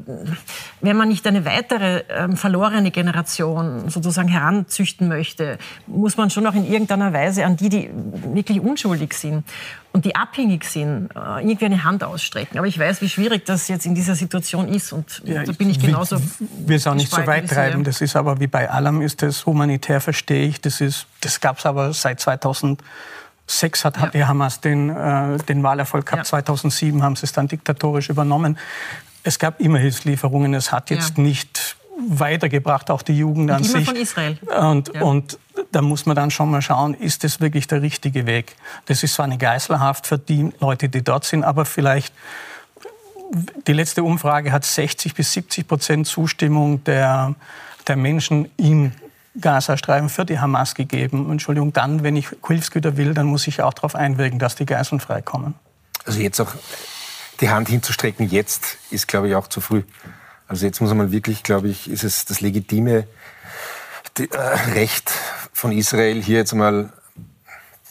[0.79, 6.53] wenn man nicht eine weitere ähm, verlorene Generation sozusagen heranzüchten möchte, muss man schon auch
[6.53, 7.89] in irgendeiner Weise an die, die
[8.33, 9.43] wirklich unschuldig sind
[9.91, 12.57] und die abhängig sind, äh, irgendwie eine Hand ausstrecken.
[12.57, 15.69] Aber ich weiß, wie schwierig das jetzt in dieser Situation ist und ja, da bin
[15.69, 16.15] ich genauso.
[16.65, 17.83] Will es auch nicht so weit treiben.
[17.83, 20.61] Das ist aber wie bei allem ist das humanitär verstehe ich.
[20.61, 22.81] Das ist das gab es aber seit 2000
[23.49, 26.21] 2006 hat, hat die Hamas den, äh, den Wahlerfolg gehabt.
[26.21, 26.29] Ja.
[26.29, 28.57] 2007 haben sie es dann diktatorisch übernommen.
[29.23, 30.53] Es gab immer Hilfslieferungen.
[30.53, 31.75] Es hat jetzt nicht
[32.07, 33.85] weitergebracht, auch die Jugend an sich.
[33.85, 34.37] von Israel.
[34.61, 35.01] Und, ja.
[35.01, 35.37] und
[35.71, 38.55] da muss man dann schon mal schauen, ist das wirklich der richtige Weg?
[38.85, 42.13] Das ist zwar eine Geiselhaft für die Leute, die dort sind, aber vielleicht
[43.67, 47.35] die letzte Umfrage hat 60 bis 70 Prozent Zustimmung der,
[47.87, 48.93] der Menschen im
[49.39, 51.31] Gazastreifen für die Hamas gegeben.
[51.31, 54.99] Entschuldigung, dann, wenn ich Hilfsgüter will, dann muss ich auch darauf einwirken, dass die Geiseln
[54.99, 55.55] freikommen.
[56.05, 56.53] Also jetzt auch
[57.39, 59.83] die Hand hinzustrecken, jetzt ist, glaube ich, auch zu früh.
[60.47, 63.07] Also jetzt muss man wirklich, glaube ich, ist es das legitime
[64.17, 64.27] äh,
[64.73, 65.11] Recht
[65.53, 66.91] von Israel, hier jetzt mal,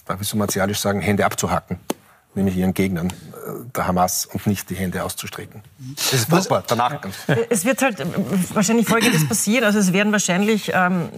[0.07, 1.79] darf ich so martialisch sagen, Hände abzuhacken
[2.35, 3.13] nämlich ihren Gegnern äh,
[3.75, 5.63] der Hamas und nicht die Hände auszustrecken.
[5.97, 7.01] Das ist furchtbar, danach.
[7.51, 8.07] Es wird halt äh,
[8.55, 9.65] wahrscheinlich Folgendes passieren.
[9.65, 11.09] Also es werden wahrscheinlich ähm,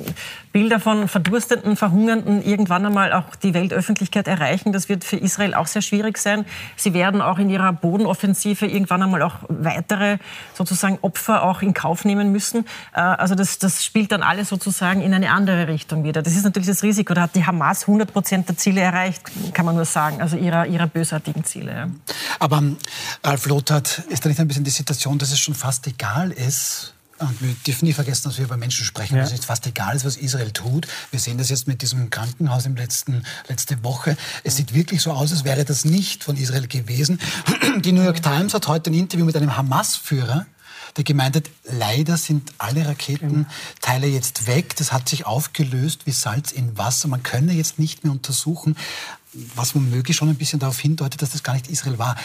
[0.52, 4.72] Bilder von Verdurstenden, Verhungernden irgendwann einmal auch die Weltöffentlichkeit erreichen.
[4.72, 6.44] Das wird für Israel auch sehr schwierig sein.
[6.76, 10.18] Sie werden auch in ihrer Bodenoffensive irgendwann einmal auch weitere
[10.54, 12.66] sozusagen Opfer auch in Kauf nehmen müssen.
[12.94, 16.22] Äh, also das, das spielt dann alles sozusagen in eine andere Richtung wieder.
[16.22, 17.14] Das ist natürlich das Risiko.
[17.14, 19.22] Da hat die Hamas 100 Prozent der Ziele erreicht,
[19.54, 20.20] kann man nur sagen.
[20.20, 21.90] Also ihrer, ihrer bösartigen Ziele.
[22.38, 22.76] Aber ähm,
[23.24, 26.94] Ralf Lothar, ist da nicht ein bisschen die Situation, dass es schon fast egal ist,
[27.20, 29.22] und wir dürfen nie vergessen, dass wir über Menschen sprechen, ja.
[29.22, 30.88] dass es fast egal ist, was Israel tut.
[31.10, 34.16] Wir sehen das jetzt mit diesem Krankenhaus im letzten, letzte Woche.
[34.42, 37.20] Es sieht wirklich so aus, als wäre das nicht von Israel gewesen.
[37.84, 40.46] Die New York Times hat heute ein Interview mit einem Hamas-Führer,
[40.96, 44.74] der gemeint hat, leider sind alle Raketenteile jetzt weg.
[44.76, 47.08] Das hat sich aufgelöst wie Salz in Wasser.
[47.08, 48.76] Man könne jetzt nicht mehr untersuchen,
[49.32, 52.16] was womöglich schon ein bisschen darauf hindeutet, dass das gar nicht Israel war.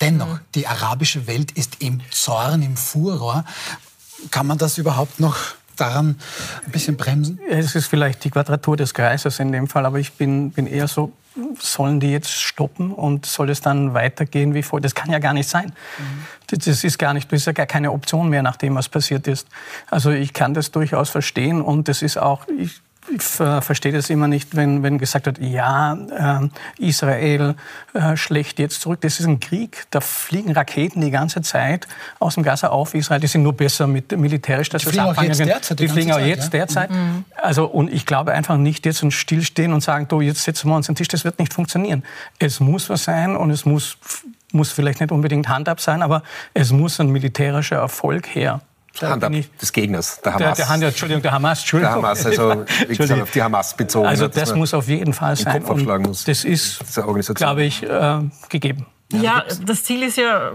[0.00, 0.40] Dennoch, mhm.
[0.54, 3.44] die arabische Welt ist im Zorn, im Furor.
[4.30, 5.36] Kann man das überhaupt noch
[5.76, 6.18] daran
[6.64, 7.38] ein bisschen bremsen?
[7.48, 10.88] Es ist vielleicht die Quadratur des Kreises in dem Fall, aber ich bin, bin eher
[10.88, 11.12] so,
[11.58, 14.82] sollen die jetzt stoppen und soll es dann weitergehen wie vorher?
[14.82, 15.72] Das kann ja gar nicht sein.
[15.98, 16.56] Mhm.
[16.58, 19.26] Das ist gar nicht, das ist ja gar keine Option mehr, nach dem, was passiert
[19.26, 19.48] ist.
[19.90, 22.80] Also ich kann das durchaus verstehen und das ist auch, ich
[23.18, 27.54] verstehe das immer nicht, wenn, wenn gesagt wird, ja, äh, Israel
[27.92, 29.00] äh, schlägt jetzt zurück.
[29.02, 29.86] Das ist ein Krieg.
[29.90, 31.86] Da fliegen Raketen die ganze Zeit
[32.18, 33.20] aus dem Gaza auf Israel.
[33.20, 35.78] Die sind nur besser mit militärisch, dass die fliegen auch jetzt derzeit.
[35.78, 36.60] Die, die fliegen auch Zeit, jetzt ja?
[36.60, 36.90] derzeit.
[36.90, 37.24] Mhm.
[37.36, 40.76] Also, und ich glaube einfach nicht jetzt ein Stillstehen und sagen, du, jetzt setzen wir
[40.76, 41.08] uns an den Tisch.
[41.08, 42.02] Das wird nicht funktionieren.
[42.38, 43.98] Es muss was sein und es muss,
[44.52, 46.22] muss vielleicht nicht unbedingt Handab sein, aber
[46.54, 48.60] es muss ein militärischer Erfolg her.
[49.02, 50.40] Hand ab des Gegners, der Hamas.
[50.40, 51.94] Der, der Hand, Entschuldigung, der Hamas, Entschuldigung.
[51.94, 54.06] Der Hamas, also wie gesagt, auf die Hamas bezogen.
[54.06, 55.62] Also das muss auf jeden Fall sein.
[55.62, 56.24] Kopf aufschlagen muss.
[56.24, 56.80] Das ist,
[57.34, 58.86] glaube ich, äh, gegeben.
[59.22, 60.52] Ja, das Ziel ist ja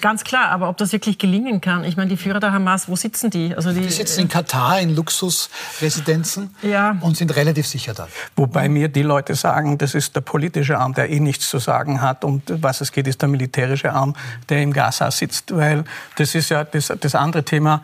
[0.00, 2.96] ganz klar, aber ob das wirklich gelingen kann, ich meine, die Führer der Hamas, wo
[2.96, 3.54] sitzen die?
[3.54, 6.96] Also die, die sitzen in Katar in Luxusresidenzen ja.
[7.00, 8.08] und sind relativ sicher da.
[8.36, 12.00] Wobei mir die Leute sagen, das ist der politische Arm, der eh nichts zu sagen
[12.00, 12.24] hat.
[12.24, 14.14] Und was es geht, ist der militärische Arm,
[14.48, 15.54] der im Gaza sitzt.
[15.56, 15.84] Weil
[16.16, 17.82] das ist ja das, das andere Thema,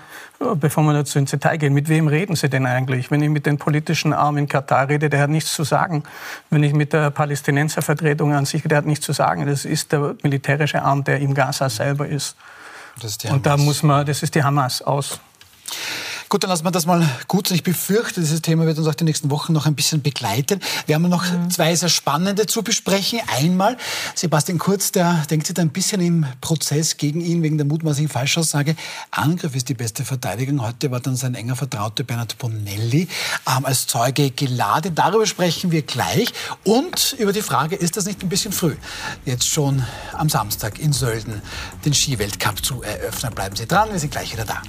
[0.56, 3.10] bevor wir dazu ins Detail gehen, mit wem reden Sie denn eigentlich?
[3.10, 6.02] Wenn ich mit den politischen Armen in Katar rede, der hat nichts zu sagen.
[6.50, 9.46] Wenn ich mit der Palästinenservertretung an sich, der hat nichts zu sagen.
[9.46, 12.36] Das ist der militärische Arm, der im Gaza selber ist.
[13.02, 15.20] ist Und da muss man, das ist die Hamas aus.
[16.32, 17.56] Gut, dann lassen wir das mal gut sein.
[17.56, 20.60] Ich befürchte, dieses Thema wird uns auch die nächsten Wochen noch ein bisschen begleiten.
[20.86, 21.50] Wir haben noch mhm.
[21.50, 23.20] zwei sehr spannende zu besprechen.
[23.26, 23.76] Einmal
[24.14, 28.10] Sebastian Kurz, der denkt sich da ein bisschen im Prozess gegen ihn wegen der mutmaßlichen
[28.10, 28.76] Falschaussage.
[29.10, 30.62] Angriff ist die beste Verteidigung.
[30.62, 33.08] Heute war dann sein enger Vertrauter Bernhard Bonelli
[33.46, 34.94] ähm, als Zeuge geladen.
[34.94, 36.32] Darüber sprechen wir gleich.
[36.64, 38.76] Und über die Frage, ist das nicht ein bisschen früh,
[39.26, 41.42] jetzt schon am Samstag in Sölden
[41.84, 43.34] den Skiweltcup zu eröffnen?
[43.34, 44.62] Bleiben Sie dran, wir sind gleich wieder da.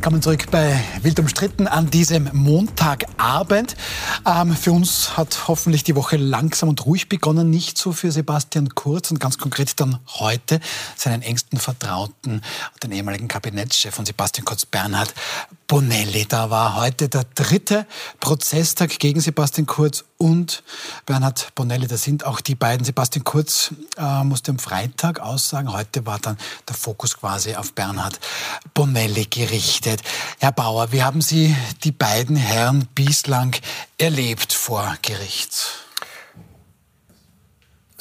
[0.00, 3.76] Willkommen zurück bei Wild umstritten an diesem Montagabend.
[4.26, 8.74] Ähm, für uns hat hoffentlich die Woche langsam und ruhig begonnen, nicht so für Sebastian
[8.74, 10.60] Kurz und ganz konkret dann heute
[10.96, 12.40] seinen engsten Vertrauten,
[12.82, 15.12] den ehemaligen Kabinettschef von Sebastian Kurz, Bernhard
[15.70, 16.26] Bonelli.
[16.26, 17.86] Da war heute der dritte
[18.18, 20.64] Prozesstag gegen Sebastian Kurz und
[21.06, 21.86] Bernhard Bonelli.
[21.86, 22.84] Das sind auch die beiden.
[22.84, 25.72] Sebastian Kurz äh, musste am Freitag aussagen.
[25.72, 28.18] Heute war dann der Fokus quasi auf Bernhard
[28.74, 30.02] Bonelli gerichtet.
[30.40, 31.54] Herr Bauer, wie haben Sie
[31.84, 33.54] die beiden Herren bislang
[33.96, 35.89] erlebt vor Gericht?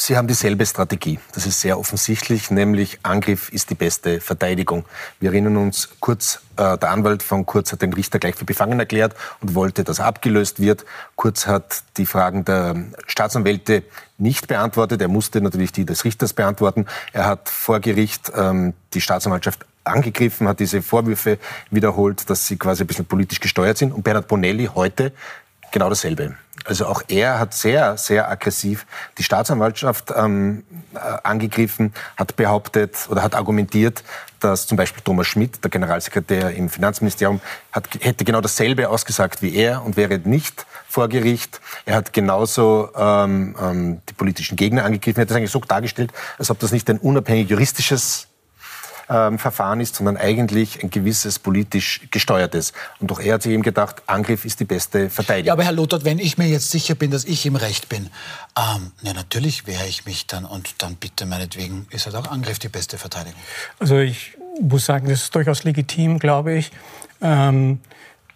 [0.01, 1.19] Sie haben dieselbe Strategie.
[1.33, 4.85] Das ist sehr offensichtlich, nämlich Angriff ist die beste Verteidigung.
[5.19, 8.79] Wir erinnern uns, Kurz, äh, der Anwalt von Kurz hat den Richter gleich für befangen
[8.79, 10.85] erklärt und wollte, dass abgelöst wird.
[11.17, 13.83] Kurz hat die Fragen der Staatsanwälte
[14.17, 15.01] nicht beantwortet.
[15.01, 16.85] Er musste natürlich die des Richters beantworten.
[17.11, 21.39] Er hat vor Gericht ähm, die Staatsanwaltschaft angegriffen, hat diese Vorwürfe
[21.71, 23.91] wiederholt, dass sie quasi ein bisschen politisch gesteuert sind.
[23.91, 25.11] Und Bernhard Bonelli heute
[25.71, 26.35] genau dasselbe.
[26.65, 28.85] Also auch er hat sehr, sehr aggressiv
[29.17, 34.03] die Staatsanwaltschaft ähm, äh, angegriffen, hat behauptet oder hat argumentiert,
[34.39, 39.55] dass zum Beispiel Thomas Schmidt, der Generalsekretär im Finanzministerium, hat, hätte genau dasselbe ausgesagt wie
[39.55, 41.61] er und wäre nicht vor Gericht.
[41.85, 45.19] Er hat genauso ähm, ähm, die politischen Gegner angegriffen.
[45.19, 48.28] Er hat das eigentlich so dargestellt, als ob das nicht ein unabhängig juristisches
[49.09, 52.73] ähm, Verfahren ist, sondern eigentlich ein gewisses politisch gesteuertes.
[52.99, 55.47] Und auch er hat sich eben gedacht, Angriff ist die beste Verteidigung.
[55.47, 58.09] Ja, aber Herr Lothar, wenn ich mir jetzt sicher bin, dass ich im Recht bin,
[58.57, 62.59] ähm, ja, natürlich wehre ich mich dann und dann bitte meinetwegen ist halt auch Angriff
[62.59, 63.39] die beste Verteidigung.
[63.79, 66.71] Also ich muss sagen, das ist durchaus legitim, glaube ich.
[67.21, 67.79] Ähm,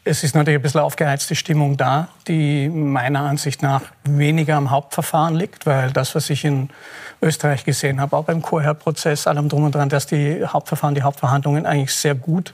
[0.06, 5.36] es ist natürlich ein bisschen aufgeheizte Stimmung da, die meiner Ansicht nach weniger am Hauptverfahren
[5.36, 6.70] liegt, weil das, was ich in
[7.22, 11.66] Österreich gesehen habe, auch beim Chorherr-Prozess, allem drum und dran, dass die Hauptverfahren, die Hauptverhandlungen
[11.66, 12.52] eigentlich sehr gut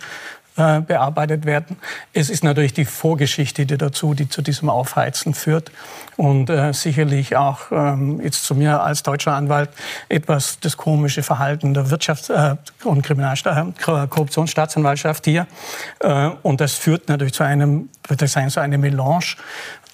[0.57, 1.77] äh, bearbeitet werden.
[2.13, 5.71] Es ist natürlich die Vorgeschichte, die dazu, die zu diesem Aufheizen führt
[6.19, 9.69] und äh, sicherlich auch ähm, jetzt zu mir als deutscher Anwalt
[10.09, 15.47] etwas das komische Verhalten der Wirtschafts- äh, und Kriminalsta äh, Korruptionsstaatsanwaltschaft hier.
[16.01, 19.37] Äh, und das führt natürlich zu einem, würde ich sagen, so eine Melange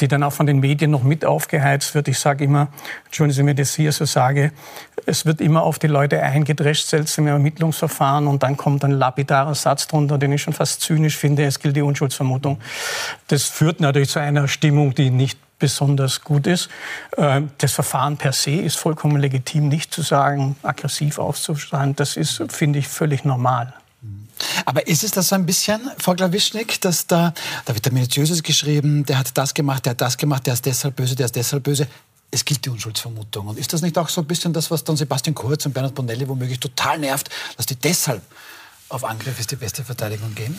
[0.01, 2.07] die dann auch von den Medien noch mit aufgeheizt wird.
[2.07, 2.67] Ich sage immer,
[3.05, 4.51] entschuldigen Sie mir, ich hier so sage,
[5.05, 9.87] es wird immer auf die Leute eingedrescht, seltsame Ermittlungsverfahren und dann kommt ein lapidarer Satz
[9.87, 12.59] drunter, den ich schon fast zynisch finde, es gilt die Unschuldsvermutung.
[13.27, 16.69] Das führt natürlich zu einer Stimmung, die nicht besonders gut ist.
[17.17, 21.95] Ähm, das Verfahren per se ist vollkommen legitim, nicht zu sagen, aggressiv aufzuschreien.
[21.95, 23.73] Das ist, finde ich, völlig normal.
[24.65, 27.33] Aber ist es das so ein bisschen, Frau Glawischnik, dass da,
[27.65, 30.65] da wird der Minutiöses geschrieben, der hat das gemacht, der hat das gemacht, der ist
[30.67, 31.87] deshalb böse, der ist deshalb böse.
[32.29, 33.47] Es gilt die Unschuldsvermutung.
[33.47, 35.95] Und ist das nicht auch so ein bisschen das, was dann Sebastian Kurz und Bernhard
[35.95, 38.21] Bonelli womöglich total nervt, dass die deshalb
[38.89, 40.55] auf Angriff ist die beste Verteidigung gehen?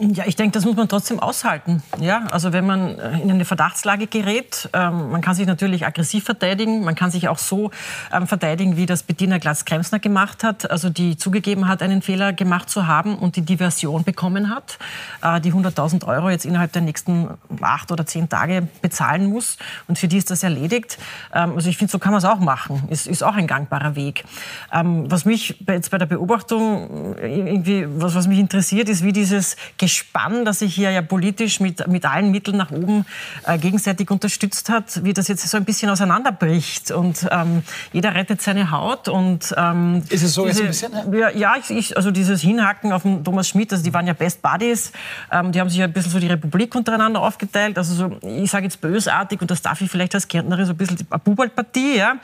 [0.00, 1.82] Ja, ich denke, das muss man trotzdem aushalten.
[1.98, 6.24] Ja, also wenn man äh, in eine Verdachtslage gerät, ähm, man kann sich natürlich aggressiv
[6.24, 7.70] verteidigen, man kann sich auch so
[8.12, 12.68] ähm, verteidigen, wie das Bettina Glatz-Kremsner gemacht hat, also die zugegeben hat, einen Fehler gemacht
[12.68, 14.78] zu haben und die Diversion bekommen hat,
[15.22, 17.28] äh, die 100.000 Euro jetzt innerhalb der nächsten
[17.62, 20.98] acht oder zehn Tage bezahlen muss und für die ist das erledigt.
[21.32, 22.82] Ähm, also ich finde, so kann man es auch machen.
[22.90, 24.24] Ist, ist auch ein gangbarer Weg.
[24.70, 29.14] Ähm, was mich jetzt bei der Beobachtung äh, irgendwie, was, was mich interessiert, ist, wie
[29.14, 33.06] dieses Gespann, das sich hier ja politisch mit, mit allen Mitteln nach oben
[33.46, 36.90] äh, gegenseitig unterstützt hat, wie das jetzt so ein bisschen auseinanderbricht.
[36.90, 37.62] Und ähm,
[37.92, 39.08] jeder rettet seine Haut.
[39.08, 41.14] Und, ähm, Ist es so diese, jetzt ein bisschen?
[41.14, 44.12] Ja, ja ich, ich, also dieses Hinhacken auf den Thomas Schmidt, also die waren ja
[44.12, 44.92] Best Buddies.
[45.30, 47.78] Ähm, die haben sich ja ein bisschen so die Republik untereinander aufgeteilt.
[47.78, 50.76] Also so, ich sage jetzt bösartig, und das darf ich vielleicht als Kärntnerin so ein
[50.76, 51.96] bisschen eine Bubalpartie.
[51.96, 52.16] Ja?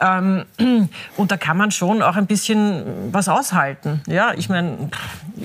[0.00, 0.44] Ähm,
[1.16, 4.02] und da kann man schon auch ein bisschen was aushalten.
[4.06, 4.90] Ja, ich meine,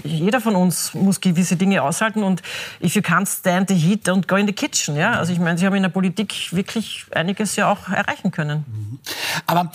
[0.04, 2.42] jeder von uns muss gewisse gewisse Dinge aushalten und
[2.82, 4.96] if you can't stand the heat, don't go in the kitchen.
[4.96, 5.14] Ja?
[5.14, 9.00] Also ich meine, Sie haben in der Politik wirklich einiges ja auch erreichen können.
[9.46, 9.72] Aber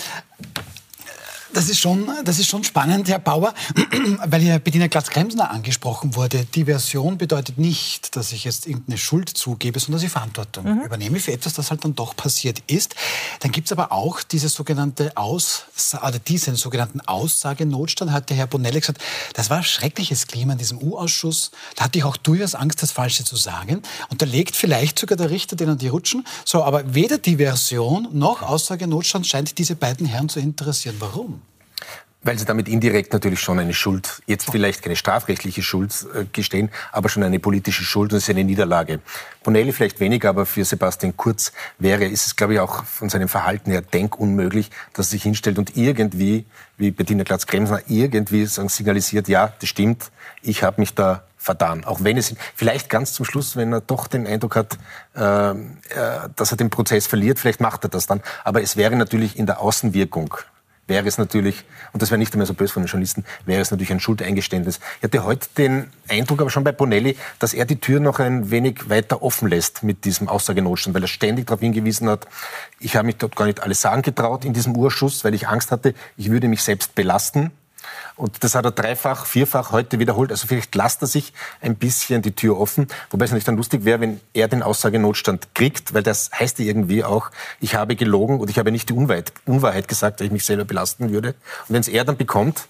[1.54, 3.54] Das ist schon, das ist schon spannend, Herr Bauer,
[4.26, 6.44] weil hier Bettina Glatz-Kremsner angesprochen wurde.
[6.46, 10.82] Diversion bedeutet nicht, dass ich jetzt irgendeine Schuld zugebe, sondern dass ich Verantwortung mhm.
[10.82, 12.96] übernehme für etwas, das halt dann doch passiert ist.
[13.38, 18.48] Dann gibt es aber auch diese sogenannte Aus oder diesen sogenannten Aussagenotstand, hat der Herr
[18.48, 19.00] Bonelli gesagt,
[19.34, 21.52] das war ein schreckliches Klima in diesem U-Ausschuss.
[21.76, 23.82] Da hatte ich auch durchaus Angst, das Falsche zu sagen.
[24.10, 26.26] Und da legt vielleicht sogar der Richter denen die Rutschen.
[26.44, 30.96] So, aber weder Diversion noch Aussagenotstand scheint diese beiden Herren zu interessieren.
[30.98, 31.43] Warum?
[32.24, 36.70] Weil sie damit indirekt natürlich schon eine Schuld, jetzt vielleicht keine strafrechtliche Schuld äh, gestehen,
[36.90, 39.00] aber schon eine politische Schuld und es ist eine Niederlage.
[39.42, 43.28] Bonelli vielleicht weniger, aber für Sebastian Kurz wäre, ist es, glaube ich, auch von seinem
[43.28, 46.46] Verhalten her denkunmöglich, dass er sich hinstellt und irgendwie,
[46.78, 50.10] wie Bettina Glatz-Kremsner, irgendwie signalisiert, ja, das stimmt,
[50.42, 51.84] ich habe mich da vertan.
[51.84, 54.78] Auch wenn es vielleicht ganz zum Schluss, wenn er doch den Eindruck hat,
[55.14, 55.54] äh, äh,
[56.34, 58.22] dass er den Prozess verliert, vielleicht macht er das dann.
[58.44, 60.34] Aber es wäre natürlich in der Außenwirkung
[60.86, 63.70] wäre es natürlich, und das wäre nicht einmal so böse von den Journalisten, wäre es
[63.70, 64.80] natürlich ein Schuldeingeständnis.
[64.98, 68.50] Ich hatte heute den Eindruck, aber schon bei Bonelli, dass er die Tür noch ein
[68.50, 72.26] wenig weiter offen lässt mit diesem Aussagenotstand, weil er ständig darauf hingewiesen hat,
[72.80, 75.70] ich habe mich dort gar nicht alles sagen getraut in diesem Urschuss, weil ich Angst
[75.70, 77.50] hatte, ich würde mich selbst belasten.
[78.16, 80.30] Und das hat er dreifach, vierfach heute wiederholt.
[80.30, 82.88] Also vielleicht lasst er sich ein bisschen die Tür offen.
[83.10, 86.64] Wobei es natürlich dann lustig wäre, wenn er den Aussagenotstand kriegt, weil das heißt ja
[86.64, 87.30] irgendwie auch,
[87.60, 90.64] ich habe gelogen und ich habe nicht die Unwahrheit, Unwahrheit gesagt, weil ich mich selber
[90.64, 91.30] belasten würde.
[91.68, 92.68] Und wenn es er dann bekommt,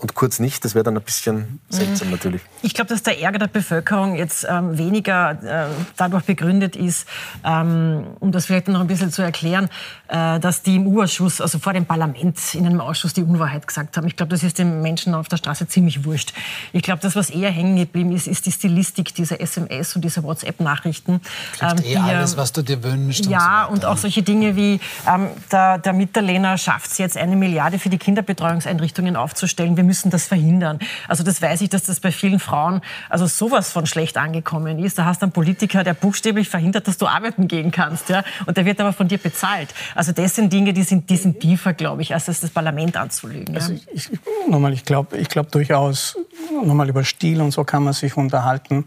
[0.00, 0.64] und kurz nicht.
[0.64, 2.14] Das wäre dann ein bisschen seltsam mhm.
[2.14, 2.42] natürlich.
[2.62, 7.06] Ich glaube, dass der Ärger der Bevölkerung jetzt ähm, weniger äh, dadurch begründet ist,
[7.44, 9.68] ähm, um das vielleicht noch ein bisschen zu erklären,
[10.08, 13.96] äh, dass die im U-Ausschuss, also vor dem Parlament in einem Ausschuss die Unwahrheit gesagt
[13.96, 14.06] haben.
[14.06, 16.32] Ich glaube, das ist den Menschen auf der Straße ziemlich wurscht.
[16.72, 20.22] Ich glaube, das, was eher hängen geblieben ist, ist die Stilistik dieser SMS und dieser
[20.22, 21.20] WhatsApp-Nachrichten.
[21.60, 23.26] Ähm, eh alles, was du dir wünschst.
[23.26, 27.16] Ja, und, so und auch solche Dinge wie ähm, der, der Mitterlehner schafft es jetzt,
[27.16, 29.76] eine Milliarde für die Kinderbetreuungseinrichtungen aufzustellen.
[29.76, 30.78] Wir müssen das verhindern.
[31.08, 34.98] Also das weiß ich, dass das bei vielen Frauen also sowas von schlecht angekommen ist.
[34.98, 38.08] Da hast du einen Politiker, der buchstäblich verhindert, dass du arbeiten gehen kannst.
[38.08, 38.22] Ja?
[38.46, 39.74] Und der wird aber von dir bezahlt.
[39.96, 42.96] Also das sind Dinge, die sind, die sind tiefer, glaube ich, als das, das Parlament
[42.96, 43.52] anzulegen.
[43.54, 43.62] Ja?
[43.62, 46.16] Also ich, ich, nochmal, ich glaube ich glaub durchaus,
[46.64, 48.84] nochmal über Stil und so kann man sich unterhalten.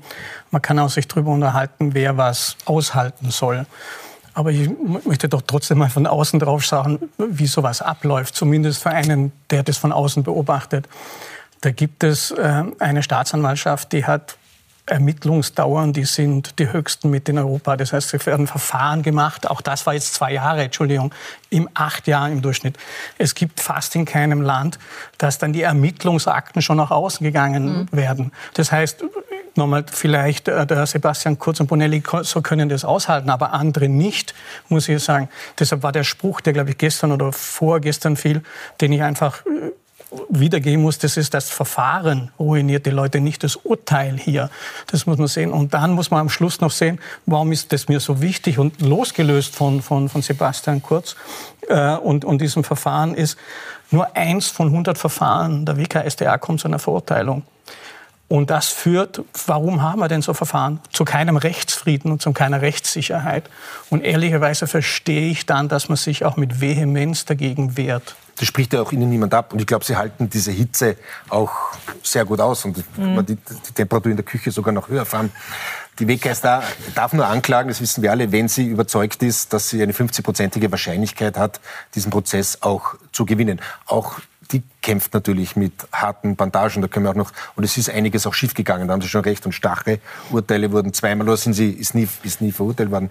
[0.51, 3.65] Man kann auch sich darüber unterhalten, wer was aushalten soll.
[4.33, 4.69] Aber ich
[5.05, 9.63] möchte doch trotzdem mal von außen drauf schauen, wie sowas abläuft, zumindest für einen, der
[9.63, 10.87] das von außen beobachtet.
[11.61, 14.37] Da gibt es äh, eine Staatsanwaltschaft, die hat
[14.85, 17.77] Ermittlungsdauern, die sind die höchsten mit in Europa.
[17.77, 19.49] Das heißt, es werden Verfahren gemacht.
[19.49, 21.13] Auch das war jetzt zwei Jahre, Entschuldigung,
[21.49, 22.77] im acht Jahren im Durchschnitt.
[23.17, 24.79] Es gibt fast in keinem Land,
[25.17, 27.87] dass dann die Ermittlungsakten schon nach außen gegangen mhm.
[27.91, 28.31] werden.
[28.55, 29.05] Das heißt,
[29.55, 34.33] nochmal vielleicht äh, der Sebastian Kurz und Bonelli so können das aushalten, aber andere nicht,
[34.69, 35.29] muss ich sagen.
[35.59, 38.41] Deshalb war der Spruch, der glaube ich gestern oder vorgestern fiel,
[38.81, 39.71] den ich einfach äh,
[40.29, 44.49] wiedergeben muss, das ist das Verfahren ruiniert die Leute, nicht das Urteil hier.
[44.87, 45.51] Das muss man sehen.
[45.51, 48.81] Und dann muss man am Schluss noch sehen, warum ist das mir so wichtig und
[48.81, 51.15] losgelöst von, von, von Sebastian Kurz
[51.67, 53.37] äh, und, und diesem Verfahren ist,
[53.91, 57.43] nur eins von 100 Verfahren der WKStA kommt zu einer Verurteilung.
[58.29, 60.79] Und das führt, warum haben wir denn so Verfahren?
[60.91, 63.49] Zu keinem Rechtsfrieden und zu keiner Rechtssicherheit.
[63.89, 68.15] Und ehrlicherweise verstehe ich dann, dass man sich auch mit Vehemenz dagegen wehrt.
[68.37, 69.53] Das spricht ja auch Ihnen niemand ab.
[69.53, 70.97] Und ich glaube, Sie halten diese Hitze
[71.29, 71.51] auch
[72.01, 73.23] sehr gut aus und mhm.
[73.25, 75.31] die, die Temperatur in der Küche sogar noch höher fahren.
[75.99, 76.63] Die WKStA
[76.95, 80.71] darf nur anklagen, das wissen wir alle, wenn sie überzeugt ist, dass sie eine 50-prozentige
[80.71, 81.61] Wahrscheinlichkeit hat,
[81.93, 83.61] diesen Prozess auch zu gewinnen.
[83.85, 84.19] Auch
[84.53, 86.81] die kämpft natürlich mit harten Bandagen.
[86.81, 89.23] Da können wir auch noch, und es ist einiges auch schiefgegangen, da haben Sie schon
[89.23, 89.45] recht.
[89.45, 89.99] Und starke
[90.31, 93.09] Urteile wurden zweimal, oder sind sie, ist nie, ist nie verurteilt worden.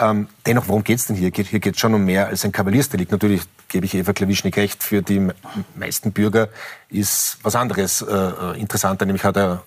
[0.00, 1.30] Ähm, dennoch, worum geht es denn hier?
[1.34, 3.10] Hier geht es schon um mehr als ein Kavaliersdelikt.
[3.10, 5.28] Natürlich gebe ich Eva Klawischnik recht, für die
[5.74, 6.48] meisten Bürger
[6.88, 9.62] ist was anderes äh, äh interessanter, nämlich hat er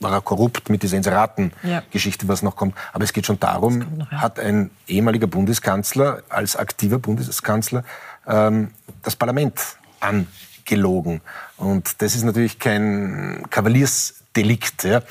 [0.00, 2.74] war er korrupt mit dieser Inseraten-Geschichte, was noch kommt.
[2.92, 4.20] Aber es geht schon darum, noch, ja.
[4.20, 7.82] hat ein ehemaliger Bundeskanzler als aktiver Bundeskanzler
[8.26, 8.72] ähm,
[9.02, 9.58] das Parlament
[10.06, 11.20] angelogen.
[11.56, 14.84] Und das ist natürlich kein Kavaliersdelikt.
[14.84, 15.02] Ja.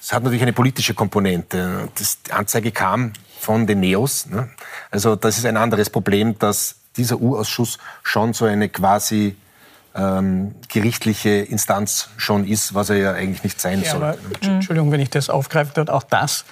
[0.00, 1.88] Es hat natürlich eine politische Komponente.
[1.98, 4.26] Das, die Anzeige kam von den Neos.
[4.26, 4.48] Ne?
[4.90, 9.36] Also das ist ein anderes Problem, dass dieser U-Ausschuss schon so eine quasi
[9.94, 14.02] ähm, gerichtliche Instanz schon ist, was er ja eigentlich nicht sein ja, soll.
[14.02, 16.44] Aber, Entschuldigung, wenn ich das aufgreifen darf, auch das,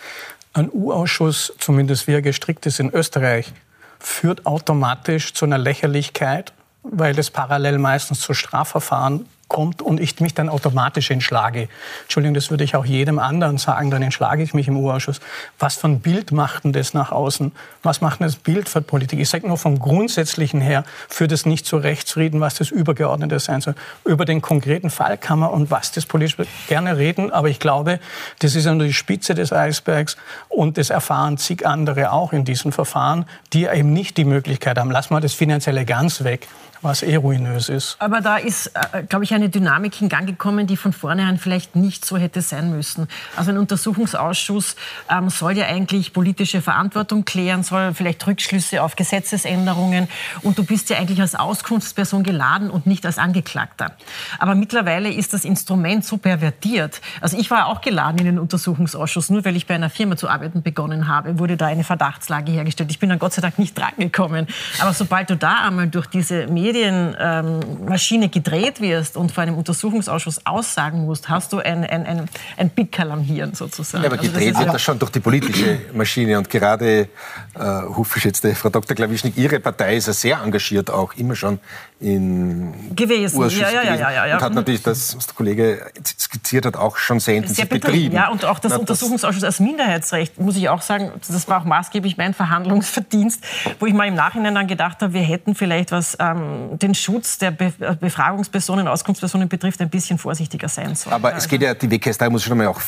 [0.53, 3.53] ein U-Ausschuss, zumindest wie er gestrickt ist in Österreich,
[3.99, 6.53] führt automatisch zu einer Lächerlichkeit
[6.85, 11.69] weil es parallel meistens zu Strafverfahren kommt und ich mich dann automatisch entschlage.
[12.03, 15.21] Entschuldigung, das würde ich auch jedem anderen sagen, dann entschlage ich mich im U-Ausschuss.
[15.59, 17.53] Was für ein Bild macht denn das nach außen?
[17.83, 19.21] Was macht denn das Bild für Politik?
[19.21, 23.61] Ich sage nur vom Grundsätzlichen her, führt es nicht zu Rechtsfrieden, was das Übergeordnete sein
[23.61, 23.75] soll.
[24.05, 28.01] Über den konkreten Fall kann man und was das politisch gerne reden, aber ich glaube,
[28.41, 30.17] das ist ja nur die Spitze des Eisbergs
[30.49, 34.91] und das erfahren zig andere auch in diesen Verfahren, die eben nicht die Möglichkeit haben.
[34.91, 36.49] Lass mal das Finanzielle ganz weg
[36.85, 37.97] was eh ruinös ist.
[37.99, 41.75] Aber da ist, äh, glaube ich, eine Dynamik in Gang gekommen, die von vornherein vielleicht
[41.77, 43.09] nicht so hätte sein müssen.
[43.37, 44.77] Also ein Untersuchungsausschuss
[45.11, 50.09] ähm, soll ja eigentlich politische Verantwortung klären, soll vielleicht Rückschlüsse auf Gesetzesänderungen
[50.43, 53.93] und du bist ja eigentlich als Auskunftsperson geladen und nicht als Angeklagter.
[54.39, 57.01] Aber mittlerweile ist das Instrument so pervertiert.
[57.21, 60.29] Also ich war auch geladen in den Untersuchungsausschuss, nur weil ich bei einer Firma zu
[60.29, 62.91] arbeiten begonnen habe, wurde da eine Verdachtslage hergestellt.
[62.91, 64.47] Ich bin dann Gott sei Dank nicht drangekommen.
[64.81, 69.57] Aber sobald du da einmal durch diese Medien Medienmaschine ähm, gedreht wirst und vor einem
[69.57, 74.03] Untersuchungsausschuss aussagen musst, hast du ein, ein, ein, ein Big-Kalam hier sozusagen.
[74.03, 76.39] Ja, aber also gedreht wird das schon durch die politische Maschine.
[76.39, 77.09] Und gerade,
[77.55, 78.97] äh, Hufgeschätzte Frau Dr.
[78.97, 81.61] Klawischnik, Ihre Partei ist ja sehr engagiert, auch immer schon
[82.01, 83.41] in gewesen.
[83.41, 85.87] Ja, ja, ja, ja, ja, Und hat natürlich das, was der Kollege
[86.19, 87.93] skizziert hat, auch schon sehr intensiv sehr betrieben.
[87.93, 88.15] betrieben.
[88.15, 91.65] Ja, und auch das Na, Untersuchungsausschuss als Minderheitsrecht, muss ich auch sagen, das war auch
[91.65, 93.43] maßgeblich mein Verhandlungsverdienst,
[93.79, 97.39] wo ich mal im Nachhinein dann gedacht habe, wir hätten vielleicht was ähm, den Schutz
[97.39, 101.13] der Be äh, Befragungspersonen, Auskunftspersonen betrifft, ein bisschen vorsichtiger sein soll.
[101.13, 102.81] Aber es geht ja, die WKStA muss schon mal auch,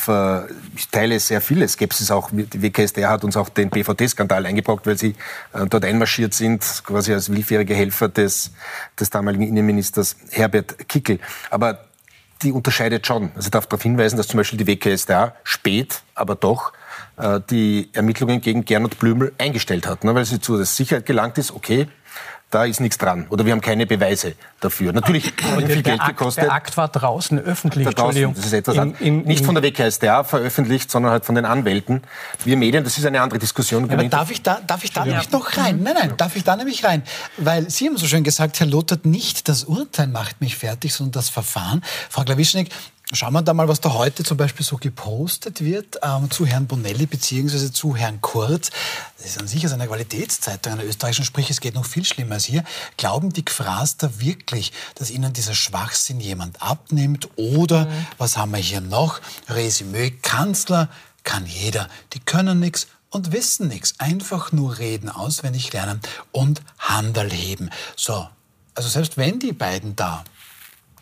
[0.75, 2.29] ich teile sehr viele Skepsis auch.
[2.31, 5.15] Die WKStA hat uns auch den BVT-Skandal eingebrockt, weil sie
[5.53, 8.51] äh, dort einmarschiert sind, quasi als willfährige Helfer des,
[8.99, 11.19] des damaligen Innenministers Herbert Kickel.
[11.49, 11.85] Aber
[12.41, 13.31] die unterscheidet schon.
[13.35, 16.73] Also ich darf darauf hinweisen, dass zum Beispiel die WKStA spät, aber doch
[17.17, 21.51] äh, die Ermittlungen gegen Gernot Blümel eingestellt hat, ne, weil sie zur Sicherheit gelangt ist,
[21.51, 21.87] okay,
[22.49, 23.27] da ist nichts dran.
[23.29, 24.93] Oder wir haben keine Beweise dafür.
[24.93, 26.45] Natürlich hat viel Geld Akt, gekostet.
[26.45, 27.85] Der Akt war draußen öffentlich.
[27.85, 31.35] Da draußen, das ist etwas in, in, Nicht von der WKStA veröffentlicht, sondern halt von
[31.35, 32.03] den Anwälten.
[32.45, 33.89] Wir Medien, das ist eine andere Diskussion.
[33.89, 35.81] aber darf ich da, darf ich da nämlich noch rein?
[35.83, 37.03] Nein, nein, darf ich da nämlich rein?
[37.35, 41.13] Weil Sie haben so schön gesagt, Herr Lothar, nicht das Urteil macht mich fertig, sondern
[41.13, 41.83] das Verfahren.
[42.09, 42.69] Frau Glawischnik,
[43.13, 46.67] Schauen wir da mal, was da heute zum Beispiel so gepostet wird ähm, zu Herrn
[46.67, 48.69] Bonelli beziehungsweise zu Herrn Kurz.
[49.15, 52.43] Das ist an sich eine Qualitätszeitung einer österreichischen, sprich es geht noch viel schlimmer als
[52.43, 52.65] hier.
[52.97, 57.29] Glauben die Gefraster wirklich, dass ihnen dieser Schwachsinn jemand abnimmt?
[57.37, 58.07] Oder, mhm.
[58.17, 59.21] was haben wir hier noch?
[59.47, 60.89] Resümee, Kanzler
[61.23, 61.87] kann jeder.
[62.11, 64.01] Die können nichts und wissen nichts.
[64.01, 66.01] Einfach nur reden, auswendig lernen
[66.33, 67.69] und Handel heben.
[67.95, 68.27] So,
[68.75, 70.25] also selbst wenn die beiden da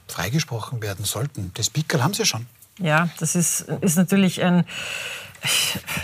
[0.08, 1.52] freigesprochen werden sollten.
[1.56, 2.46] Das Pickel haben sie schon.
[2.80, 4.66] Ja, das ist, ist natürlich ein,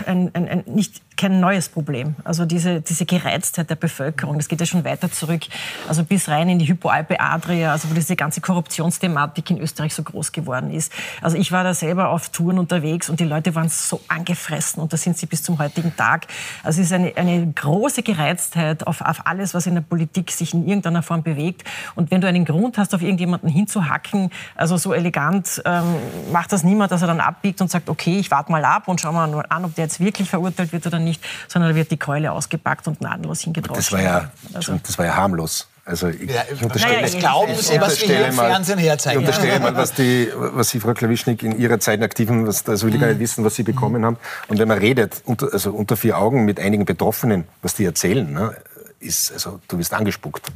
[0.06, 2.14] ein, ein, ein nicht kein neues Problem.
[2.24, 5.42] Also diese, diese Gereiztheit der Bevölkerung, das geht ja schon weiter zurück,
[5.88, 10.02] also bis rein in die Hypoalpe Adria, also wo diese ganze Korruptionsthematik in Österreich so
[10.02, 10.92] groß geworden ist.
[11.20, 14.92] Also ich war da selber auf Touren unterwegs und die Leute waren so angefressen und
[14.92, 16.26] da sind sie bis zum heutigen Tag.
[16.62, 20.54] Also es ist eine, eine große Gereiztheit auf, auf alles, was in der Politik sich
[20.54, 21.64] in irgendeiner Form bewegt.
[21.94, 25.84] Und wenn du einen Grund hast, auf irgendjemanden hinzuhacken, also so elegant ähm,
[26.32, 29.00] macht das niemand, dass er dann abbiegt und sagt, okay, ich warte mal ab und
[29.00, 31.96] schau mal an, ob der jetzt wirklich verurteilt wird oder nicht, sondern da wird die
[31.96, 33.76] Keule ausgepackt und gnadenlos hingedroschen.
[33.76, 34.78] Das war ja, also.
[34.82, 35.68] das war ja harmlos.
[35.84, 39.20] Also ich, ja, ich unterstelle, naja, ich glauben Sie, was wir hier im Fernsehen herzeigen.
[39.20, 42.86] Ich unterstelle mal, was, die, was Sie, Frau Klawischnik, in Ihrer Zeit aktiven, was, also
[42.86, 43.22] will ich gar nicht mhm.
[43.22, 44.16] wissen, was Sie bekommen haben.
[44.46, 48.32] Und wenn man redet, unter, also unter vier Augen mit einigen Betroffenen, was die erzählen,
[48.32, 48.56] ne,
[49.00, 50.52] ist, also du wirst angespuckt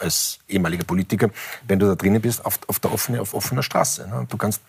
[0.00, 1.30] als ehemaliger Politiker,
[1.66, 4.06] wenn du da drinnen bist, auf, auf der offene, auf offener Straße.
[4.06, 4.26] Ne?
[4.28, 4.60] Du kannst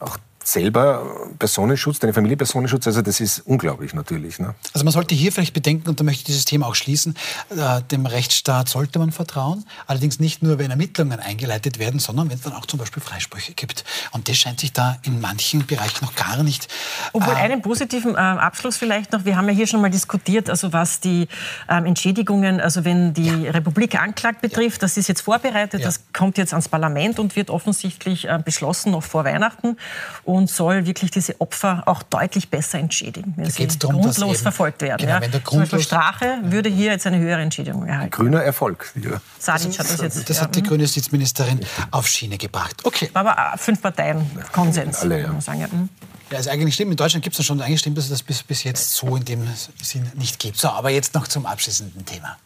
[0.00, 0.16] auch
[0.46, 4.38] selber Personenschutz, deine Familie Personenschutz, also das ist unglaublich natürlich.
[4.38, 4.54] Ne?
[4.72, 7.16] Also man sollte hier vielleicht bedenken, und da möchte ich dieses Thema auch schließen,
[7.50, 12.36] äh, dem Rechtsstaat sollte man vertrauen, allerdings nicht nur, wenn Ermittlungen eingeleitet werden, sondern wenn
[12.36, 13.84] es dann auch zum Beispiel Freisprüche gibt.
[14.12, 16.68] Und das scheint sich da in manchen Bereichen noch gar nicht...
[17.12, 20.48] Obwohl äh, einen positiven äh, Abschluss vielleicht noch, wir haben ja hier schon mal diskutiert,
[20.48, 21.26] also was die
[21.68, 23.50] ähm, Entschädigungen, also wenn die ja.
[23.50, 24.86] Republik anklagt betrifft, ja.
[24.86, 25.86] das ist jetzt vorbereitet, ja.
[25.86, 29.76] das kommt jetzt ans Parlament und wird offensichtlich äh, beschlossen noch vor Weihnachten.
[30.22, 34.40] Und und soll wirklich diese Opfer auch deutlich besser entschädigen, wenn da sie darum, grundlos
[34.40, 34.98] verfolgt werden.
[34.98, 35.20] Genau, ja.
[35.20, 38.10] wenn der grundlos Zum Beispiel Strache würde hier jetzt eine höhere Entschädigung erhalten.
[38.10, 38.92] Grüner Erfolg.
[38.96, 39.20] Ja.
[39.38, 40.30] Sadic hat das jetzt.
[40.30, 41.60] Das hat die grüne Justizministerin
[41.90, 42.76] auf Schiene gebracht.
[42.84, 43.10] Okay.
[43.14, 45.26] Aber äh, fünf Parteien Konsens, Alle, ja.
[45.28, 45.60] muss man sagen.
[45.60, 45.70] Ja.
[45.70, 45.88] Hm.
[46.30, 46.90] Ja, ist eigentlich stimmt.
[46.90, 49.24] In Deutschland gibt es schon eigentlich stimmt, dass es das bis, bis jetzt so in
[49.24, 49.46] dem
[49.80, 50.58] Sinn nicht gibt.
[50.58, 52.36] So, aber jetzt noch zum abschließenden Thema.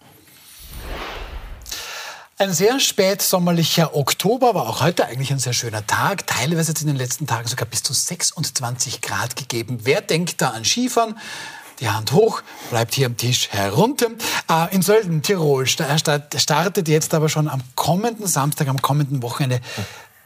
[2.40, 6.26] Ein sehr spätsommerlicher Oktober, aber auch heute eigentlich ein sehr schöner Tag.
[6.26, 9.80] Teilweise hat es in den letzten Tagen sogar bis zu 26 Grad gegeben.
[9.82, 11.18] Wer denkt da an Skifahren?
[11.80, 14.06] Die Hand hoch, bleibt hier am Tisch herunter.
[14.50, 19.60] Äh, in Sölden, Tirol, startet jetzt aber schon am kommenden Samstag, am kommenden Wochenende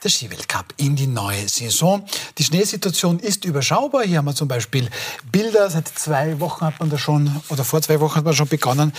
[0.05, 2.05] der Skiweltcup in die neue Saison.
[2.39, 4.05] Die Schneesituation ist überschaubar.
[4.05, 4.89] Hier haben wir zum Beispiel
[5.33, 5.71] Bilder.
[5.71, 8.93] Seit zwei Wochen hat man da schon, oder vor zwei Wochen hat man schon begonnen,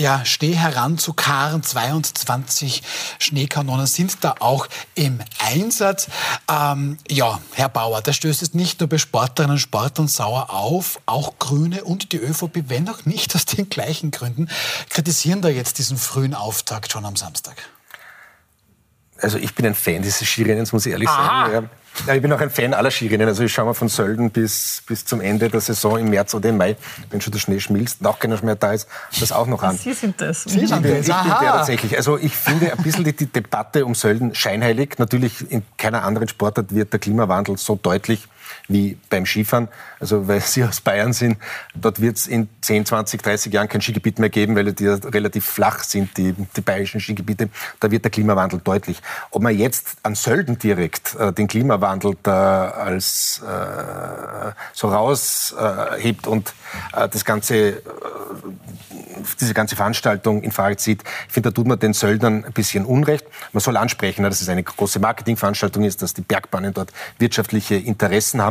[0.00, 1.62] ja, Schnee heranzukarren.
[1.62, 2.82] 22
[3.18, 6.08] Schneekanonen sind da auch im Einsatz.
[6.50, 11.00] Ähm, ja, Herr Bauer, da stößt es nicht nur bei Sportlerinnen und Sportlern sauer auf,
[11.06, 14.48] auch Grüne und die ÖVP, wenn auch nicht aus den gleichen Gründen,
[14.88, 17.56] kritisieren da jetzt diesen frühen Auftakt schon am Samstag.
[19.22, 21.46] Also ich bin ein Fan dieses Skirennens, muss ich ehrlich Aha.
[21.46, 21.70] sagen.
[22.06, 22.14] Ja.
[22.14, 23.28] Ich bin auch ein Fan aller Skirennen.
[23.28, 26.48] Also ich schaue mal von Sölden bis, bis zum Ende der Saison im März oder
[26.48, 26.76] im Mai,
[27.10, 29.76] wenn schon der Schnee schmilzt und auch keiner mehr da ist, das auch noch an.
[29.76, 30.44] Sie sind das.
[30.44, 30.80] Sie sind das.
[30.80, 31.96] Ich bin der tatsächlich.
[31.96, 34.98] Also ich finde ein bisschen die, die Debatte um Sölden scheinheilig.
[34.98, 38.28] Natürlich in keiner anderen Sportart wird der Klimawandel so deutlich
[38.68, 39.68] wie beim Skifahren.
[39.98, 41.36] Also weil Sie aus Bayern sind,
[41.74, 45.44] dort wird es in 10, 20, 30 Jahren kein Skigebiet mehr geben, weil die relativ
[45.44, 47.50] flach sind, die, die bayerischen Skigebiete.
[47.80, 49.00] Da wird der Klimawandel deutlich.
[49.30, 56.28] Ob man jetzt an Sölden direkt äh, den Klimawandel da als äh, so raushebt äh,
[56.28, 56.54] und
[56.92, 57.80] das Ganze, äh,
[59.40, 62.84] diese ganze Veranstaltung in Frage zieht, ich finde, da tut man den Söldnern ein bisschen
[62.84, 63.26] Unrecht.
[63.52, 68.40] Man soll ansprechen, dass es eine große Marketingveranstaltung ist, dass die Bergbahnen dort wirtschaftliche Interessen
[68.40, 68.49] haben,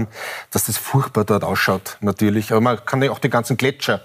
[0.51, 2.51] dass das furchtbar dort ausschaut, natürlich.
[2.51, 4.01] Aber man kann ja auch den ganzen Gletscher,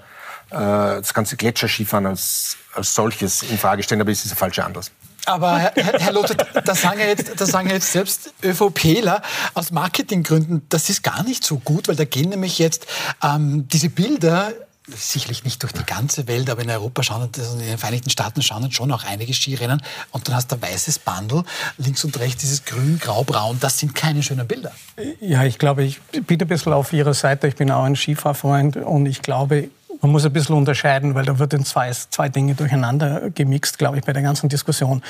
[0.51, 4.65] äh, das ganze Gletscherskifahren als, als solches in Frage stellen, aber es ist ein falscher
[4.65, 4.91] Anlass.
[5.27, 9.23] Aber Herr, Herr Lothar, das sagen, ja jetzt, das sagen ja jetzt selbst ÖVPler
[9.55, 12.87] aus Marketinggründen, das ist gar nicht so gut, weil da gehen nämlich jetzt
[13.23, 14.53] ähm, diese Bilder
[14.87, 18.71] sicherlich nicht durch die ganze Welt, aber in Europa schauen, in den Vereinigten Staaten schauen
[18.71, 19.83] schon auch einige Skirennen.
[20.11, 21.45] Und dann hast du ein weißes Bandel,
[21.79, 24.73] links und rechts dieses grün, grau, braun, das sind keine schönen Bilder.
[25.21, 28.77] Ja, ich glaube, ich bin ein bisschen auf Ihrer Seite, ich bin auch ein Skifahrfreund.
[28.77, 29.71] Und ich glaube,
[30.03, 34.05] man muss ein bisschen unterscheiden, weil da wird zwei, zwei Dinge durcheinander gemixt, glaube ich,
[34.05, 35.03] bei der ganzen Diskussion.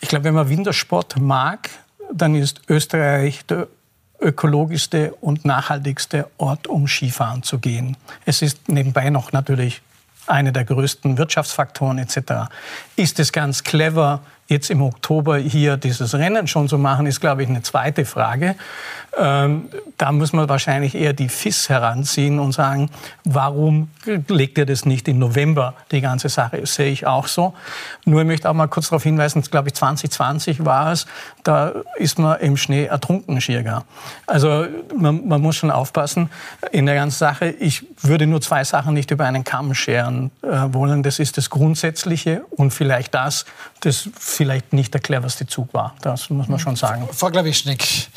[0.00, 1.70] Ich glaube, wenn man Wintersport mag,
[2.12, 3.68] dann ist Österreich der
[4.20, 7.96] ökologischste und nachhaltigste Ort, um Skifahren zu gehen.
[8.24, 9.82] Es ist nebenbei noch natürlich
[10.26, 12.50] einer der größten Wirtschaftsfaktoren etc.
[12.96, 17.42] Ist es ganz clever, jetzt im Oktober hier dieses Rennen schon zu machen, ist, glaube
[17.42, 18.56] ich, eine zweite Frage.
[19.16, 22.90] Ähm, da muss man wahrscheinlich eher die FIS heranziehen und sagen,
[23.24, 23.88] warum
[24.28, 26.64] legt ihr das nicht im November, die ganze Sache?
[26.66, 27.54] Sehe ich auch so.
[28.04, 31.06] Nur ich möchte auch mal kurz darauf hinweisen, glaube ich, 2020 war es,
[31.42, 33.84] da ist man im Schnee ertrunken, Schirger.
[34.26, 36.30] Also man, man, muss schon aufpassen
[36.72, 37.48] in der ganzen Sache.
[37.48, 41.02] Ich würde nur zwei Sachen nicht über einen Kamm scheren äh, wollen.
[41.02, 43.46] Das ist das Grundsätzliche und vielleicht das,
[43.80, 44.08] das
[44.38, 45.96] vielleicht nicht der cleverste Zug war.
[46.00, 47.08] Das muss man schon sagen.
[47.12, 48.08] Frau Glawischnik.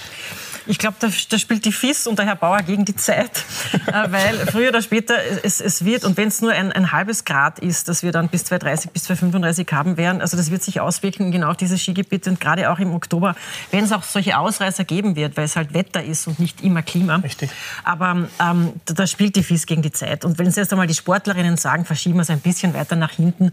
[0.68, 3.43] Ich glaube, da, da, spielt die FIS und der Herr Bauer gegen die Zeit,
[3.88, 7.26] äh, weil früher oder später es, es wird, und wenn es nur ein, ein, halbes
[7.26, 10.80] Grad ist, dass wir dann bis 230, bis 235 haben werden, also das wird sich
[10.80, 13.36] auswirken genau auf diese Skigebiete und gerade auch im Oktober,
[13.72, 16.82] wenn es auch solche Ausreißer geben wird, weil es halt Wetter ist und nicht immer
[16.82, 17.18] Klima.
[17.18, 17.49] Richtig.
[17.84, 20.26] Aber ähm, da, da, spielt die FIS gegen die Zeit.
[20.26, 23.12] Und wenn Sie erst einmal die Sportlerinnen sagen, verschieben wir es ein bisschen weiter nach
[23.12, 23.51] hinten,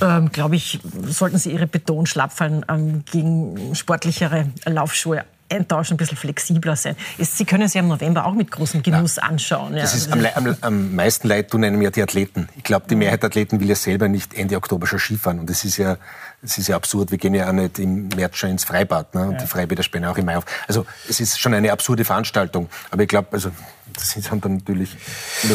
[0.00, 6.76] ähm, glaube ich, sollten sie ihre Betonschlapfallen ähm, gegen sportlichere Laufschuhe eintauschen, ein bisschen flexibler
[6.76, 6.96] sein.
[7.18, 9.24] Sie können sich im November auch mit großem Genuss ja.
[9.24, 9.74] anschauen.
[9.74, 9.82] Ja.
[9.82, 12.48] Das ist am, am, am, meisten leid tun einem ja die Athleten.
[12.56, 15.40] Ich glaube, die Mehrheit der Athleten will ja selber nicht Ende Oktober schon Skifahren.
[15.40, 15.96] Und das ist ja,
[16.42, 17.10] das ist ja absurd.
[17.10, 19.14] Wir gehen ja auch nicht im März schon ins Freibad.
[19.14, 19.26] Ne?
[19.26, 19.38] Und ja.
[19.38, 20.44] die Freibäder sperren auch im Mai auf.
[20.66, 22.68] Also es ist schon eine absurde Veranstaltung.
[22.90, 23.50] Aber ich glaube, also
[23.92, 24.96] das haben dann natürlich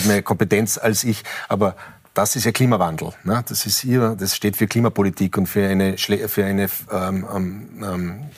[0.05, 1.23] mehr Kompetenz als ich.
[1.47, 1.75] Aber
[2.13, 3.13] das ist ja Klimawandel.
[3.23, 3.43] Ne?
[3.47, 8.29] Das ist hier, das steht für Klimapolitik und für eine, für eine ähm, ähm, ähm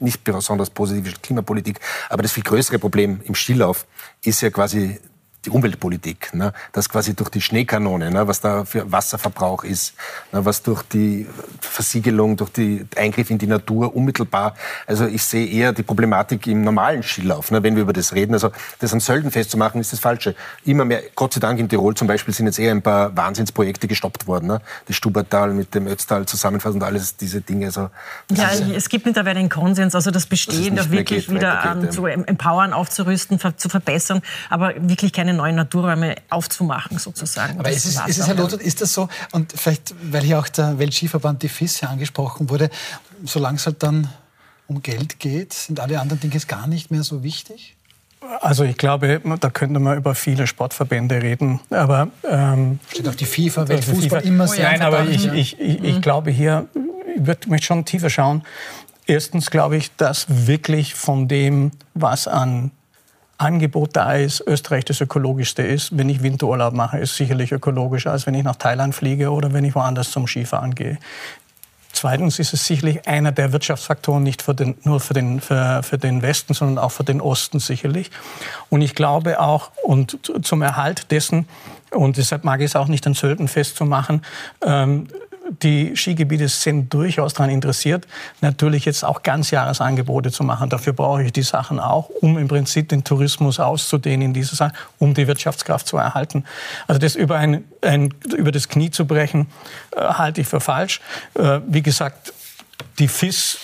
[0.00, 1.80] nicht besonders positive Klimapolitik.
[2.08, 3.86] Aber das viel größere Problem im Skilauf
[4.24, 4.98] ist ja quasi
[5.44, 6.52] die Umweltpolitik, ne?
[6.72, 8.28] das quasi durch die Schneekanone, ne?
[8.28, 9.94] was da für Wasserverbrauch ist,
[10.32, 10.44] ne?
[10.44, 11.26] was durch die
[11.60, 14.54] Versiegelung, durch den Eingriff in die Natur unmittelbar,
[14.86, 17.62] also ich sehe eher die Problematik im normalen Skilauf, ne?
[17.62, 18.34] wenn wir über das reden.
[18.34, 20.34] Also das an Sölden festzumachen, ist das Falsche.
[20.64, 23.88] Immer mehr, Gott sei Dank in Tirol zum Beispiel sind jetzt eher ein paar Wahnsinnsprojekte
[23.88, 24.46] gestoppt worden.
[24.46, 24.60] Ne?
[24.86, 27.66] Das Stubertal mit dem Ötztal zusammenfassen und alles diese Dinge.
[27.66, 27.90] Also,
[28.30, 32.06] ja, es gibt mittlerweile einen Konsens, also das Bestehen doch wirklich geht, wieder ähm, zu
[32.06, 34.20] empowern, aufzurüsten, zu verbessern,
[34.50, 37.58] aber wirklich keine keine neuen Naturräume aufzumachen, sozusagen.
[37.58, 40.48] Aber ist es, ist es, Herr Lothar, ist das so, und vielleicht, weil hier auch
[40.48, 42.70] der Weltskiverband, die FIS, ja angesprochen wurde,
[43.24, 44.08] solange es halt dann
[44.66, 47.76] um Geld geht, sind alle anderen Dinge gar nicht mehr so wichtig?
[48.40, 51.58] Also ich glaube, da könnte man über viele Sportverbände reden.
[51.70, 54.28] Aber ähm, steht auch die FIFA, Weltfußball FIFA.
[54.28, 54.70] immer sehr.
[54.70, 56.00] Nein, aber ich, ich, ich, ich, mhm.
[56.02, 56.68] glaube hier,
[57.16, 58.42] ich würde möchte schon tiefer schauen.
[59.06, 62.70] Erstens glaube ich, dass wirklich von dem, was an
[63.40, 65.96] Angebot da ist, Österreich das ökologischste ist.
[65.96, 69.64] Wenn ich Winterurlaub mache, ist sicherlich ökologischer, als wenn ich nach Thailand fliege oder wenn
[69.64, 70.98] ich woanders zum Skifahren gehe.
[71.92, 75.98] Zweitens ist es sicherlich einer der Wirtschaftsfaktoren nicht für den, nur für den, für, für
[75.98, 78.10] den Westen, sondern auch für den Osten sicherlich.
[78.68, 81.48] Und ich glaube auch, und zum Erhalt dessen,
[81.90, 84.22] und deshalb mag ich es auch nicht an Sölden festzumachen,
[84.64, 85.08] ähm,
[85.62, 88.06] die Skigebiete sind durchaus daran interessiert,
[88.40, 90.70] natürlich jetzt auch Ganzjahresangebote zu machen.
[90.70, 94.72] Dafür brauche ich die Sachen auch, um im Prinzip den Tourismus auszudehnen in dieser Sache,
[94.98, 96.44] um die Wirtschaftskraft zu erhalten.
[96.86, 99.48] Also das über, ein, ein über das Knie zu brechen,
[99.96, 101.00] äh, halte ich für falsch.
[101.34, 102.32] Äh, wie gesagt,
[102.98, 103.58] die FIS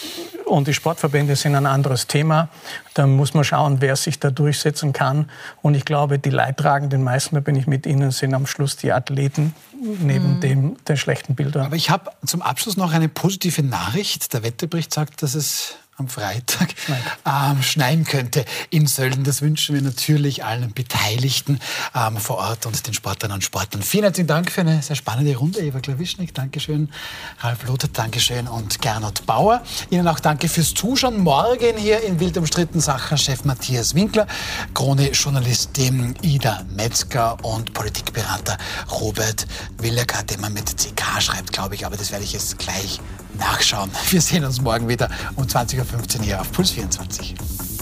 [0.47, 2.49] und die Sportverbände sind ein anderes Thema.
[2.95, 5.29] Da muss man schauen, wer sich da durchsetzen kann.
[5.61, 8.93] Und ich glaube, die Leidtragenden, meisten, da bin ich mit Ihnen, sind am Schluss die
[8.93, 9.55] Athleten
[10.01, 10.41] neben mhm.
[10.41, 11.67] dem, den schlechten Bildern.
[11.67, 14.33] Aber ich habe zum Abschluss noch eine positive Nachricht.
[14.33, 16.75] Der Wetterbericht sagt, dass es am Freitag
[17.27, 19.25] ähm, schneien könnte in Sölden.
[19.25, 21.59] Das wünschen wir natürlich allen Beteiligten
[21.95, 23.83] ähm, vor Ort und den Sportlern und Sportlern.
[23.83, 25.61] Vielen herzlichen Dank für eine sehr spannende Runde.
[25.61, 26.91] Eva Klawischnik, Dankeschön.
[27.41, 28.47] Ralf Lothar, Dankeschön.
[28.47, 29.63] Und Gernot Bauer.
[29.89, 31.21] Ihnen auch danke fürs Zuschauen.
[31.21, 34.27] Morgen hier in Wild umstritten Sacherchef Matthias Winkler,
[34.75, 38.59] Krone-Journalistin Ida Metzger und Politikberater
[38.91, 39.47] Robert
[39.79, 41.87] Willecker, den man mit CK schreibt, glaube ich.
[41.87, 43.01] Aber das werde ich jetzt gleich
[43.39, 43.91] nachschauen.
[44.11, 45.86] Wir sehen uns morgen wieder um 20.15 Uhr
[46.23, 47.76] hier auf Puls 24.